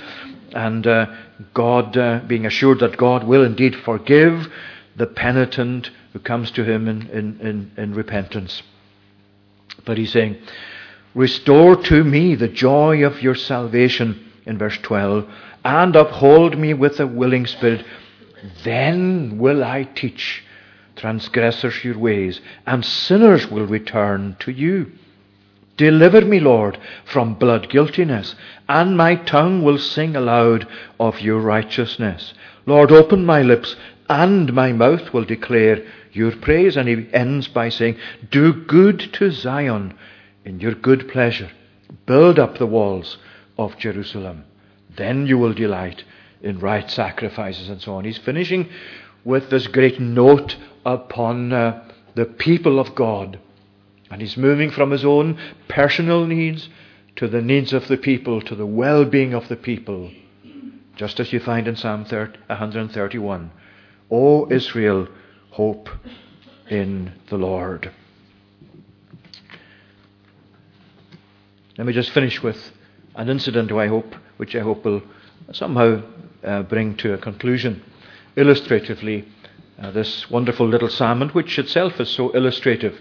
and 0.54 0.88
uh, 0.88 1.06
God 1.54 1.96
uh, 1.96 2.22
being 2.26 2.48
assured 2.48 2.80
that 2.80 2.98
God 2.98 3.24
will 3.24 3.44
indeed 3.44 3.76
forgive 3.76 4.52
the 4.96 5.06
penitent 5.06 5.92
who 6.14 6.20
comes 6.20 6.52
to 6.52 6.64
him 6.64 6.88
in, 6.88 7.10
in, 7.10 7.40
in, 7.42 7.72
in 7.76 7.94
repentance. 7.94 8.62
But 9.86 9.98
he's 9.98 10.12
saying, 10.12 10.38
Restore 11.16 11.76
to 11.76 12.04
me 12.04 12.36
the 12.36 12.48
joy 12.48 13.06
of 13.06 13.22
your 13.22 13.36
salvation, 13.36 14.32
in 14.46 14.58
verse 14.58 14.78
12, 14.82 15.28
and 15.66 15.96
uphold 15.96 16.58
me 16.58 16.74
with 16.74 17.00
a 17.00 17.08
willing 17.08 17.46
spirit. 17.46 17.86
Then 18.64 19.38
will 19.38 19.64
I 19.64 19.84
teach 19.84 20.44
transgressors 20.96 21.84
your 21.84 21.98
ways, 21.98 22.42
and 22.66 22.86
sinners 22.86 23.50
will 23.50 23.66
return 23.66 24.36
to 24.40 24.52
you. 24.52 24.92
Deliver 25.78 26.22
me, 26.22 26.40
Lord, 26.40 26.78
from 27.06 27.34
blood 27.34 27.70
guiltiness, 27.70 28.36
and 28.70 28.96
my 28.96 29.16
tongue 29.16 29.64
will 29.64 29.80
sing 29.80 30.16
aloud 30.16 30.68
of 31.00 31.20
your 31.20 31.40
righteousness. 31.40 32.34
Lord, 32.66 32.92
open 32.92 33.26
my 33.26 33.42
lips, 33.42 33.76
and 34.10 34.54
my 34.54 34.72
mouth 34.72 35.14
will 35.14 35.26
declare 35.26 35.84
your 36.14 36.36
praise. 36.36 36.78
And 36.78 36.88
he 36.88 37.08
ends 37.14 37.48
by 37.48 37.70
saying, 37.70 37.98
Do 38.32 38.54
good 38.54 39.00
to 39.14 39.32
Zion 39.32 39.98
in 40.46 40.60
your 40.60 40.74
good 40.74 41.10
pleasure. 41.10 41.52
Build 42.06 42.40
up 42.40 42.58
the 42.58 42.66
walls 42.66 43.18
of 43.58 43.78
Jerusalem. 43.78 44.46
Then 44.96 45.26
you 45.26 45.38
will 45.38 45.54
delight 45.54 46.04
in 46.42 46.60
right 46.60 46.90
sacrifices 46.90 47.70
and 47.70 47.82
so 47.82 47.96
on. 47.96 48.06
He's 48.06 48.18
finishing 48.18 48.70
with 49.24 49.50
this 49.50 49.68
great 49.68 50.00
note 50.00 50.58
upon 50.86 51.54
uh, 51.54 51.90
the 52.16 52.26
people 52.26 52.80
of 52.80 52.94
God. 52.96 53.40
And 54.12 54.22
he's 54.22 54.38
moving 54.38 54.70
from 54.70 54.92
his 54.92 55.06
own 55.06 55.40
personal 55.68 56.26
needs 56.26 56.70
to 57.16 57.28
the 57.28 57.42
needs 57.42 57.74
of 57.74 57.88
the 57.88 57.98
people, 57.98 58.42
to 58.42 58.56
the 58.56 58.66
well 58.66 59.06
being 59.06 59.34
of 59.34 59.48
the 59.48 59.56
people. 59.56 60.12
Just 60.96 61.20
as 61.20 61.34
you 61.34 61.40
find 61.40 61.68
in 61.68 61.76
Psalm 61.76 62.04
131. 62.04 63.52
O 64.12 64.52
Israel, 64.52 65.08
hope 65.54 65.88
in 66.68 67.12
the 67.30 67.38
Lord. 67.38 67.92
Let 71.78 71.86
me 71.86 71.94
just 71.94 72.10
finish 72.10 72.42
with 72.42 72.58
an 73.16 73.30
incident, 73.30 73.72
I 73.72 73.86
hope, 73.86 74.16
which 74.38 74.56
I 74.56 74.62
hope 74.62 74.84
will 74.84 75.04
somehow 75.52 76.02
uh, 76.44 76.64
bring 76.64 76.98
to 76.98 77.14
a 77.14 77.20
conclusion, 77.20 77.84
illustratively, 78.36 79.28
uh, 79.80 79.92
this 79.92 80.28
wonderful 80.32 80.68
little 80.68 80.90
psalm, 80.90 81.30
which 81.30 81.60
itself 81.60 82.00
is 82.00 82.10
so 82.10 82.32
illustrative. 82.32 83.00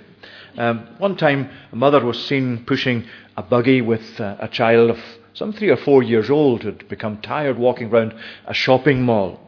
Um, 0.58 0.86
one 0.98 1.16
time, 1.16 1.48
a 1.72 1.76
mother 1.76 2.04
was 2.04 2.22
seen 2.22 2.66
pushing 2.66 3.06
a 3.34 3.42
buggy 3.42 3.80
with 3.80 4.20
uh, 4.20 4.36
a 4.40 4.48
child 4.48 4.90
of 4.90 4.98
some 5.34 5.52
three 5.52 5.70
or 5.70 5.76
four 5.76 6.02
years 6.02 6.30
old 6.30 6.62
who 6.62 6.68
had 6.68 6.88
become 6.88 7.20
tired 7.20 7.58
walking 7.58 7.90
around 7.90 8.14
a 8.46 8.54
shopping 8.54 9.02
mall. 9.02 9.40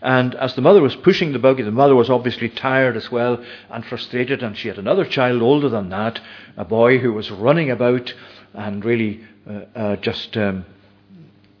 And 0.00 0.34
as 0.36 0.54
the 0.54 0.62
mother 0.62 0.80
was 0.80 0.96
pushing 0.96 1.32
the 1.32 1.38
buggy, 1.38 1.62
the 1.62 1.70
mother 1.70 1.94
was 1.94 2.08
obviously 2.08 2.48
tired 2.48 2.96
as 2.96 3.10
well 3.10 3.44
and 3.70 3.84
frustrated, 3.84 4.42
and 4.42 4.56
she 4.56 4.68
had 4.68 4.78
another 4.78 5.04
child 5.04 5.42
older 5.42 5.68
than 5.68 5.90
that, 5.90 6.20
a 6.56 6.64
boy 6.64 6.98
who 6.98 7.12
was 7.12 7.30
running 7.30 7.70
about 7.70 8.14
and 8.54 8.84
really 8.84 9.20
uh, 9.48 9.60
uh, 9.74 9.96
just 9.96 10.36
um, 10.36 10.64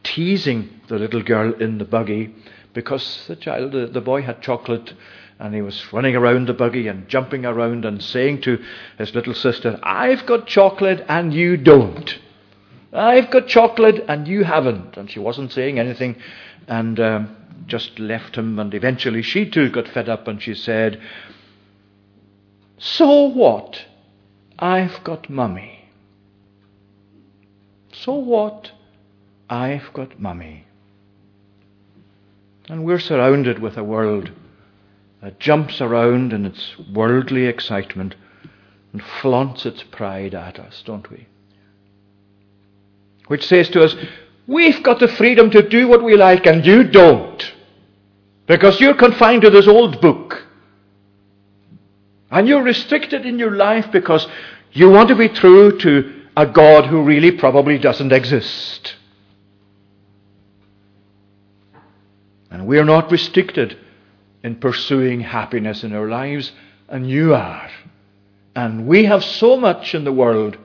teasing 0.02 0.70
the 0.88 0.98
little 0.98 1.22
girl 1.22 1.52
in 1.54 1.78
the 1.78 1.84
buggy 1.84 2.34
because 2.72 3.26
the 3.26 3.36
child, 3.36 3.72
the, 3.72 3.86
the 3.86 4.00
boy 4.00 4.22
had 4.22 4.40
chocolate 4.40 4.94
and 5.38 5.54
he 5.54 5.60
was 5.60 5.92
running 5.92 6.16
around 6.16 6.48
the 6.48 6.54
buggy 6.54 6.88
and 6.88 7.08
jumping 7.08 7.44
around 7.44 7.84
and 7.84 8.02
saying 8.02 8.40
to 8.40 8.62
his 8.98 9.14
little 9.14 9.34
sister, 9.34 9.78
I've 9.82 10.24
got 10.24 10.46
chocolate 10.46 11.04
and 11.08 11.34
you 11.34 11.56
don't. 11.56 12.18
I've 12.92 13.30
got 13.30 13.48
chocolate 13.48 14.04
and 14.08 14.26
you 14.26 14.44
haven't. 14.44 14.96
And 14.96 15.10
she 15.10 15.18
wasn't 15.18 15.52
saying 15.52 15.78
anything 15.78 16.16
and 16.68 16.98
um, 17.00 17.36
just 17.66 17.98
left 17.98 18.36
him. 18.36 18.58
And 18.58 18.72
eventually 18.74 19.22
she 19.22 19.48
too 19.48 19.70
got 19.70 19.88
fed 19.88 20.08
up 20.08 20.28
and 20.28 20.40
she 20.40 20.54
said, 20.54 21.00
So 22.78 23.28
what? 23.28 23.84
I've 24.58 25.02
got 25.04 25.28
mummy. 25.28 25.88
So 27.92 28.14
what? 28.14 28.72
I've 29.48 29.92
got 29.92 30.18
mummy. 30.20 30.66
And 32.68 32.84
we're 32.84 32.98
surrounded 32.98 33.58
with 33.60 33.76
a 33.76 33.84
world 33.84 34.30
that 35.22 35.38
jumps 35.38 35.80
around 35.80 36.32
in 36.32 36.44
its 36.44 36.76
worldly 36.92 37.46
excitement 37.46 38.14
and 38.92 39.02
flaunts 39.02 39.66
its 39.66 39.82
pride 39.82 40.34
at 40.34 40.58
us, 40.58 40.82
don't 40.84 41.10
we? 41.10 41.26
Which 43.26 43.46
says 43.46 43.68
to 43.70 43.82
us, 43.82 43.94
We've 44.46 44.82
got 44.82 45.00
the 45.00 45.08
freedom 45.08 45.50
to 45.50 45.68
do 45.68 45.88
what 45.88 46.04
we 46.04 46.16
like, 46.16 46.46
and 46.46 46.64
you 46.64 46.84
don't. 46.84 47.52
Because 48.46 48.80
you're 48.80 48.94
confined 48.94 49.42
to 49.42 49.50
this 49.50 49.66
old 49.66 50.00
book. 50.00 50.44
And 52.30 52.46
you're 52.46 52.62
restricted 52.62 53.26
in 53.26 53.38
your 53.38 53.56
life 53.56 53.90
because 53.90 54.26
you 54.72 54.90
want 54.90 55.08
to 55.08 55.16
be 55.16 55.28
true 55.28 55.78
to 55.78 56.26
a 56.36 56.46
God 56.46 56.86
who 56.86 57.02
really 57.02 57.32
probably 57.32 57.78
doesn't 57.78 58.12
exist. 58.12 58.94
And 62.50 62.66
we're 62.66 62.84
not 62.84 63.10
restricted 63.10 63.78
in 64.44 64.56
pursuing 64.56 65.20
happiness 65.20 65.82
in 65.82 65.92
our 65.92 66.08
lives, 66.08 66.52
and 66.88 67.08
you 67.10 67.34
are. 67.34 67.68
And 68.54 68.86
we 68.86 69.04
have 69.04 69.24
so 69.24 69.56
much 69.56 69.94
in 69.94 70.04
the 70.04 70.12
world, 70.12 70.56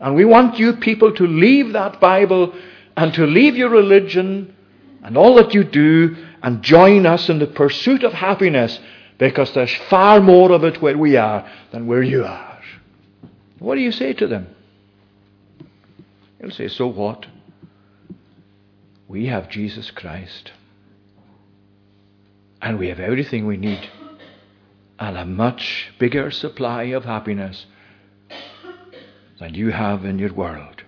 and 0.00 0.14
we 0.14 0.24
want 0.24 0.58
you 0.58 0.74
people 0.74 1.12
to 1.14 1.26
leave 1.26 1.74
that 1.74 2.00
Bible 2.00 2.54
and 2.96 3.12
to 3.14 3.26
leave 3.26 3.56
your 3.56 3.68
religion 3.68 4.54
and 5.02 5.16
all 5.16 5.34
that 5.36 5.54
you 5.54 5.64
do 5.64 6.16
and 6.42 6.62
join 6.62 7.06
us 7.06 7.28
in 7.28 7.38
the 7.38 7.46
pursuit 7.46 8.02
of 8.02 8.12
happiness 8.12 8.80
because 9.18 9.52
there's 9.52 9.74
far 9.88 10.20
more 10.20 10.52
of 10.52 10.64
it 10.64 10.80
where 10.80 10.96
we 10.96 11.16
are 11.16 11.50
than 11.72 11.86
where 11.86 12.02
you 12.02 12.24
are. 12.24 12.50
What 13.60 13.74
do 13.74 13.82
you 13.82 13.92
say 13.92 14.14
to 14.14 14.26
them? 14.26 14.48
You'll 16.40 16.50
say, 16.50 16.68
So 16.68 16.86
what? 16.86 17.26
We 19.06 19.26
have 19.26 19.50
Jesus 19.50 19.90
Christ. 19.90 20.52
And 22.62 22.78
we 22.78 22.88
have 22.88 23.00
everything 23.00 23.46
we 23.46 23.56
need 23.56 23.88
and 24.98 25.16
a 25.16 25.24
much 25.24 25.92
bigger 25.98 26.30
supply 26.30 26.84
of 26.84 27.04
happiness 27.04 27.66
than 29.40 29.54
you 29.54 29.70
have 29.70 30.04
in 30.04 30.18
your 30.18 30.32
world. 30.32 30.84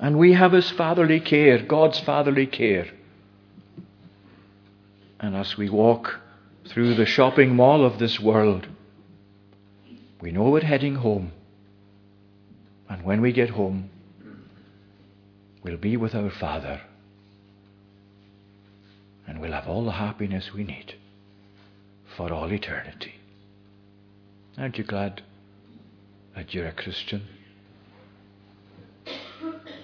And 0.00 0.18
we 0.18 0.32
have 0.32 0.52
His 0.52 0.70
fatherly 0.70 1.20
care, 1.20 1.62
God's 1.62 2.00
fatherly 2.00 2.46
care. 2.46 2.88
And 5.20 5.36
as 5.36 5.58
we 5.58 5.68
walk 5.68 6.18
through 6.66 6.94
the 6.94 7.04
shopping 7.04 7.54
mall 7.54 7.84
of 7.84 7.98
this 7.98 8.18
world, 8.18 8.66
we 10.22 10.32
know 10.32 10.48
we're 10.48 10.62
heading 10.62 10.96
home. 10.96 11.32
And 12.88 13.04
when 13.04 13.20
we 13.20 13.32
get 13.32 13.50
home, 13.50 13.90
we'll 15.62 15.76
be 15.76 15.98
with 15.98 16.14
our 16.14 16.30
Father 16.30 16.80
and 19.26 19.40
we'll 19.40 19.52
have 19.52 19.68
all 19.68 19.84
the 19.84 19.92
happiness 19.92 20.52
we 20.52 20.64
need 20.64 20.94
for 22.16 22.32
all 22.32 22.50
eternity. 22.50 23.14
Aren't 24.58 24.78
you 24.78 24.84
glad 24.84 25.22
that 26.40 26.54
you're 26.54 26.68
a 26.68 26.72
Christian? 26.72 27.28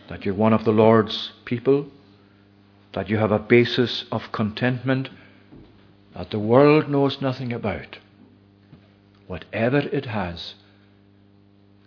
That 0.08 0.24
you're 0.24 0.32
one 0.32 0.54
of 0.54 0.64
the 0.64 0.72
Lord's 0.72 1.32
people? 1.44 1.88
That 2.94 3.10
you 3.10 3.18
have 3.18 3.30
a 3.30 3.38
basis 3.38 4.06
of 4.10 4.32
contentment 4.32 5.10
that 6.14 6.30
the 6.30 6.38
world 6.38 6.88
knows 6.88 7.20
nothing 7.20 7.52
about? 7.52 7.98
Whatever 9.26 9.80
it 9.80 10.06
has, 10.06 10.54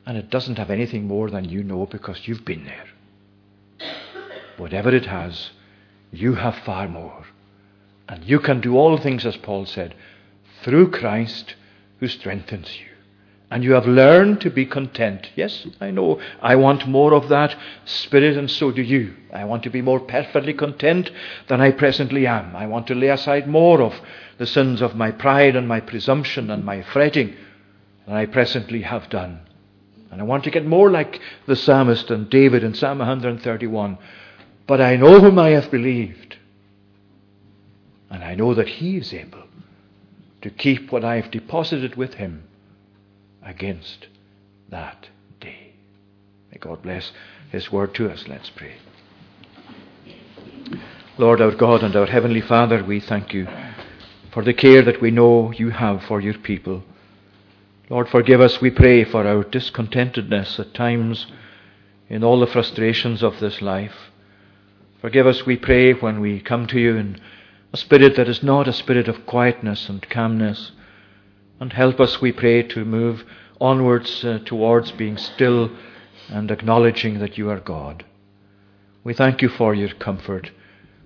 and 0.06 0.16
it 0.20 0.30
doesn't 0.30 0.60
have 0.60 0.70
anything 0.70 1.08
more 1.08 1.32
than 1.32 1.50
you 1.50 1.64
know 1.64 1.88
because 1.88 2.28
you've 2.28 2.46
been 2.46 2.66
there. 2.66 2.86
Whatever 4.58 4.94
it 4.94 5.08
has, 5.08 5.50
you 6.12 6.36
have 6.36 6.60
far 6.60 6.88
more. 6.88 7.26
And 8.08 8.24
you 8.24 8.40
can 8.40 8.62
do 8.62 8.78
all 8.78 9.00
things, 9.00 9.26
as 9.26 9.36
Paul 9.36 9.66
said, 9.66 9.96
through 10.62 10.92
Christ 10.92 11.56
who 12.00 12.08
strengthens 12.08 12.80
you. 12.80 12.89
And 13.52 13.64
you 13.64 13.74
have 13.74 13.88
learned 13.88 14.42
to 14.42 14.52
be 14.52 14.66
content. 14.66 15.30
Yes, 15.36 15.66
I 15.82 15.90
know. 15.90 16.22
I 16.42 16.56
want 16.56 16.88
more 16.88 17.14
of 17.14 17.30
that 17.30 17.56
spirit, 17.84 18.38
and 18.38 18.50
so 18.50 18.72
do 18.72 18.84
you. 18.84 19.16
I 19.34 19.46
want 19.46 19.64
to 19.64 19.72
be 19.72 19.82
more 19.82 20.00
perfectly 20.00 20.54
content 20.54 21.10
than 21.48 21.60
I 21.60 21.72
presently 21.72 22.28
am. 22.28 22.56
I 22.56 22.68
want 22.68 22.86
to 22.88 22.96
lay 22.96 23.10
aside 23.10 23.48
more 23.48 23.82
of 23.82 23.94
the 24.38 24.46
sins 24.46 24.82
of 24.82 24.96
my 24.96 25.12
pride 25.12 25.56
and 25.56 25.68
my 25.68 25.80
presumption 25.80 26.52
and 26.52 26.64
my 26.64 26.84
fretting 26.84 27.36
than 28.06 28.16
I 28.16 28.28
presently 28.28 28.84
have 28.84 29.10
done. 29.10 29.40
And 30.12 30.22
I 30.22 30.24
want 30.26 30.44
to 30.44 30.52
get 30.52 30.66
more 30.66 30.92
like 30.92 31.20
the 31.48 31.56
psalmist 31.56 32.12
and 32.12 32.30
David 32.30 32.64
in 32.64 32.76
Psalm 32.76 33.00
131. 33.00 33.98
But 34.68 34.80
I 34.80 34.96
know 34.96 35.20
whom 35.20 35.40
I 35.40 35.50
have 35.50 35.72
believed 35.72 36.38
and 38.10 38.24
I 38.24 38.36
know 38.36 38.54
that 38.54 38.68
He 38.68 38.98
is 38.98 39.14
able 39.14 39.44
to 40.42 40.50
keep 40.50 40.92
what 40.92 41.04
I 41.04 41.18
have 41.18 41.32
deposited 41.32 41.96
with 41.96 42.16
Him 42.16 42.44
against 43.44 44.08
that 44.70 45.10
day. 45.40 45.74
May 46.52 46.58
God 46.60 46.82
bless 46.82 47.12
His 47.52 47.72
word 47.72 47.96
to 47.96 48.10
us. 48.10 48.26
Let's 48.28 48.50
pray. 48.50 48.76
Lord, 51.18 51.42
our 51.42 51.52
God 51.52 51.84
and 51.84 51.96
our 51.96 52.06
Heavenly 52.06 52.42
Father, 52.42 52.84
we 52.84 53.00
thank 53.00 53.34
you 53.34 53.48
for 54.32 54.44
the 54.44 54.54
care 54.54 54.82
that 54.84 55.02
we 55.02 55.12
know 55.12 55.52
you 55.52 55.72
have 55.72 56.04
for 56.04 56.22
your 56.22 56.38
people. 56.38 56.84
Lord, 57.90 58.08
forgive 58.08 58.40
us, 58.40 58.62
we 58.62 58.70
pray, 58.70 59.04
for 59.04 59.28
our 59.28 59.44
discontentedness 59.44 60.60
at 60.60 60.74
times 60.74 61.28
in 62.08 62.24
all 62.24 62.40
the 62.40 62.48
frustrations 62.48 63.24
of 63.24 63.40
this 63.40 63.62
life. 63.62 64.12
Forgive 65.02 65.26
us, 65.28 65.46
we 65.46 65.58
pray, 65.58 65.94
when 65.94 66.20
we 66.22 66.40
come 66.40 66.68
to 66.68 66.80
you 66.80 66.96
in 66.96 67.20
a 67.74 67.78
spirit 67.78 68.16
that 68.16 68.30
is 68.30 68.44
not 68.44 68.68
a 68.68 68.74
spirit 68.74 69.08
of 69.08 69.26
quietness 69.26 69.90
and 69.90 70.08
calmness. 70.10 70.72
And 71.60 71.74
help 71.74 72.00
us, 72.00 72.22
we 72.22 72.32
pray, 72.32 72.64
to 72.64 72.86
move 72.86 73.26
onwards 73.60 74.24
uh, 74.24 74.40
towards 74.46 74.92
being 74.92 75.18
still 75.18 75.72
and 76.30 76.50
acknowledging 76.52 77.20
that 77.20 77.38
you 77.38 77.50
are 77.50 77.60
God. 77.60 78.06
We 79.04 79.14
thank 79.14 79.42
you 79.42 79.50
for 79.50 79.74
your 79.74 79.94
comfort, 79.96 80.52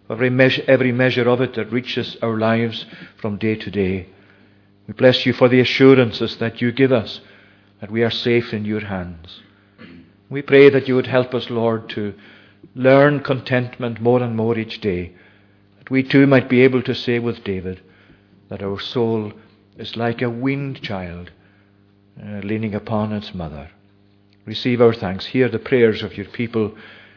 every 0.10 0.30
measure, 0.30 0.64
every 0.68 0.92
measure 0.92 1.28
of 1.30 1.42
it 1.42 1.54
that 1.56 1.72
reaches 1.72 2.18
our 2.22 2.38
lives 2.38 2.86
from 3.18 3.38
day 3.38 3.56
to 3.56 3.72
day. 3.72 4.08
We 4.88 4.94
bless 4.94 5.26
you 5.26 5.34
for 5.34 5.50
the 5.50 5.62
assurances 5.62 6.38
that 6.38 6.62
you 6.62 6.72
give 6.72 6.92
us 6.92 7.22
that 7.80 7.92
we 7.92 8.04
are 8.04 8.12
safe 8.12 8.54
in 8.54 8.66
your 8.66 8.86
hands. 8.86 9.42
We 10.30 10.42
pray 10.42 10.70
that 10.70 10.88
you 10.88 10.96
would 10.96 11.08
help 11.08 11.34
us, 11.34 11.50
Lord, 11.50 11.90
to 11.90 12.14
learn 12.76 13.20
contentment 13.20 14.02
more 14.02 14.22
and 14.22 14.36
more 14.36 14.58
each 14.58 14.82
day 14.82 15.14
that 15.78 15.92
we 15.92 16.02
too 16.02 16.26
might 16.26 16.50
be 16.50 16.62
able 16.62 16.82
to 16.84 16.96
say 16.96 17.20
with 17.20 17.44
David 17.44 17.82
that 18.50 18.64
our 18.64 18.80
soul 18.80 19.34
is 19.78 19.96
like 19.96 20.22
a 20.22 20.30
weaned 20.30 20.82
child 20.82 21.32
uh, 22.22 22.40
leaning 22.40 22.76
upon 22.76 23.12
its 23.12 23.34
mother. 23.34 23.70
Receive 24.46 24.82
our 24.82 24.94
thanks. 24.94 25.28
Hear 25.28 25.50
the 25.50 25.60
prayers 25.60 26.04
of 26.04 26.18
your 26.18 26.28
people 26.28 26.76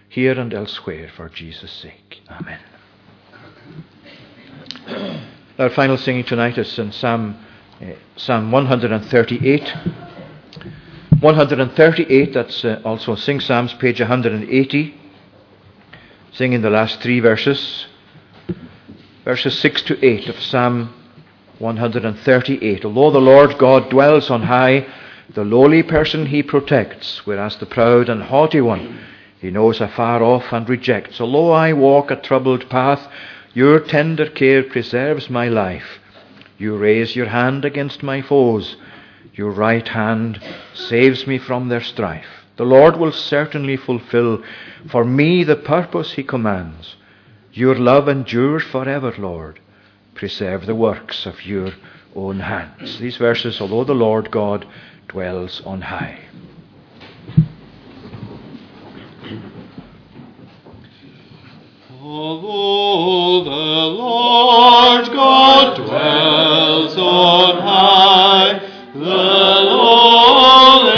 here 0.08 0.38
and 0.38 0.54
elsewhere 0.54 1.10
for 1.14 1.28
Jesus' 1.28 1.72
sake. 1.72 2.22
Amen. 2.30 2.60
Our 5.58 5.70
final 5.70 5.96
singing 5.96 6.24
tonight 6.24 6.58
is 6.58 6.78
in 6.78 6.92
Psalm, 6.92 7.36
uh, 7.80 7.86
Psalm 8.16 8.52
138. 8.52 9.74
138, 11.20 12.34
that's 12.34 12.64
uh, 12.64 12.80
also 12.84 13.14
Sing 13.16 13.40
Psalms, 13.40 13.74
page 13.74 14.00
180. 14.00 15.00
Singing 16.32 16.62
the 16.62 16.70
last 16.70 17.00
three 17.00 17.20
verses 17.20 17.86
verses 19.26 19.58
6 19.58 19.82
to 19.82 20.06
8 20.06 20.28
of 20.28 20.38
Psalm 20.38 20.94
138. 21.58 22.84
Although 22.84 23.10
the 23.10 23.20
Lord 23.20 23.58
God 23.58 23.90
dwells 23.90 24.30
on 24.30 24.42
high, 24.42 24.86
the 25.34 25.44
lowly 25.44 25.82
person 25.82 26.26
he 26.26 26.42
protects, 26.42 27.26
whereas 27.26 27.56
the 27.56 27.66
proud 27.66 28.08
and 28.08 28.22
haughty 28.22 28.60
one 28.60 28.98
he 29.40 29.50
knows 29.50 29.80
afar 29.80 30.22
off 30.22 30.52
and 30.52 30.68
rejects. 30.68 31.20
Although 31.20 31.52
I 31.52 31.72
walk 31.72 32.10
a 32.10 32.16
troubled 32.16 32.68
path, 32.70 33.06
your 33.54 33.80
tender 33.80 34.28
care 34.30 34.62
preserves 34.62 35.28
my 35.30 35.48
life. 35.48 36.00
You 36.58 36.76
raise 36.76 37.14
your 37.14 37.26
hand 37.26 37.64
against 37.64 38.02
my 38.02 38.22
foes. 38.22 38.76
Your 39.34 39.50
right 39.50 39.86
hand 39.86 40.40
saves 40.74 41.26
me 41.26 41.38
from 41.38 41.68
their 41.68 41.82
strife. 41.82 42.26
The 42.56 42.64
Lord 42.64 42.96
will 42.96 43.12
certainly 43.12 43.76
fulfill 43.76 44.42
for 44.90 45.04
me 45.04 45.44
the 45.44 45.56
purpose 45.56 46.12
he 46.12 46.22
commands. 46.22 46.96
Your 47.52 47.74
love 47.74 48.08
endures 48.08 48.62
forever, 48.62 49.14
Lord. 49.18 49.60
Preserve 50.16 50.64
the 50.64 50.74
works 50.74 51.26
of 51.26 51.44
your 51.44 51.72
own 52.14 52.40
hands. 52.40 52.98
These 52.98 53.18
verses, 53.18 53.60
although 53.60 53.84
the 53.84 53.94
Lord 53.94 54.30
God 54.30 54.66
dwells 55.08 55.60
on 55.66 55.82
high. 55.82 56.18
Although 62.00 63.44
the 63.44 63.50
Lord 63.50 65.06
God 65.12 65.76
dwells 65.76 66.96
on 66.96 67.60
high, 67.60 68.58
the 68.94 69.00
lowly 69.68 70.95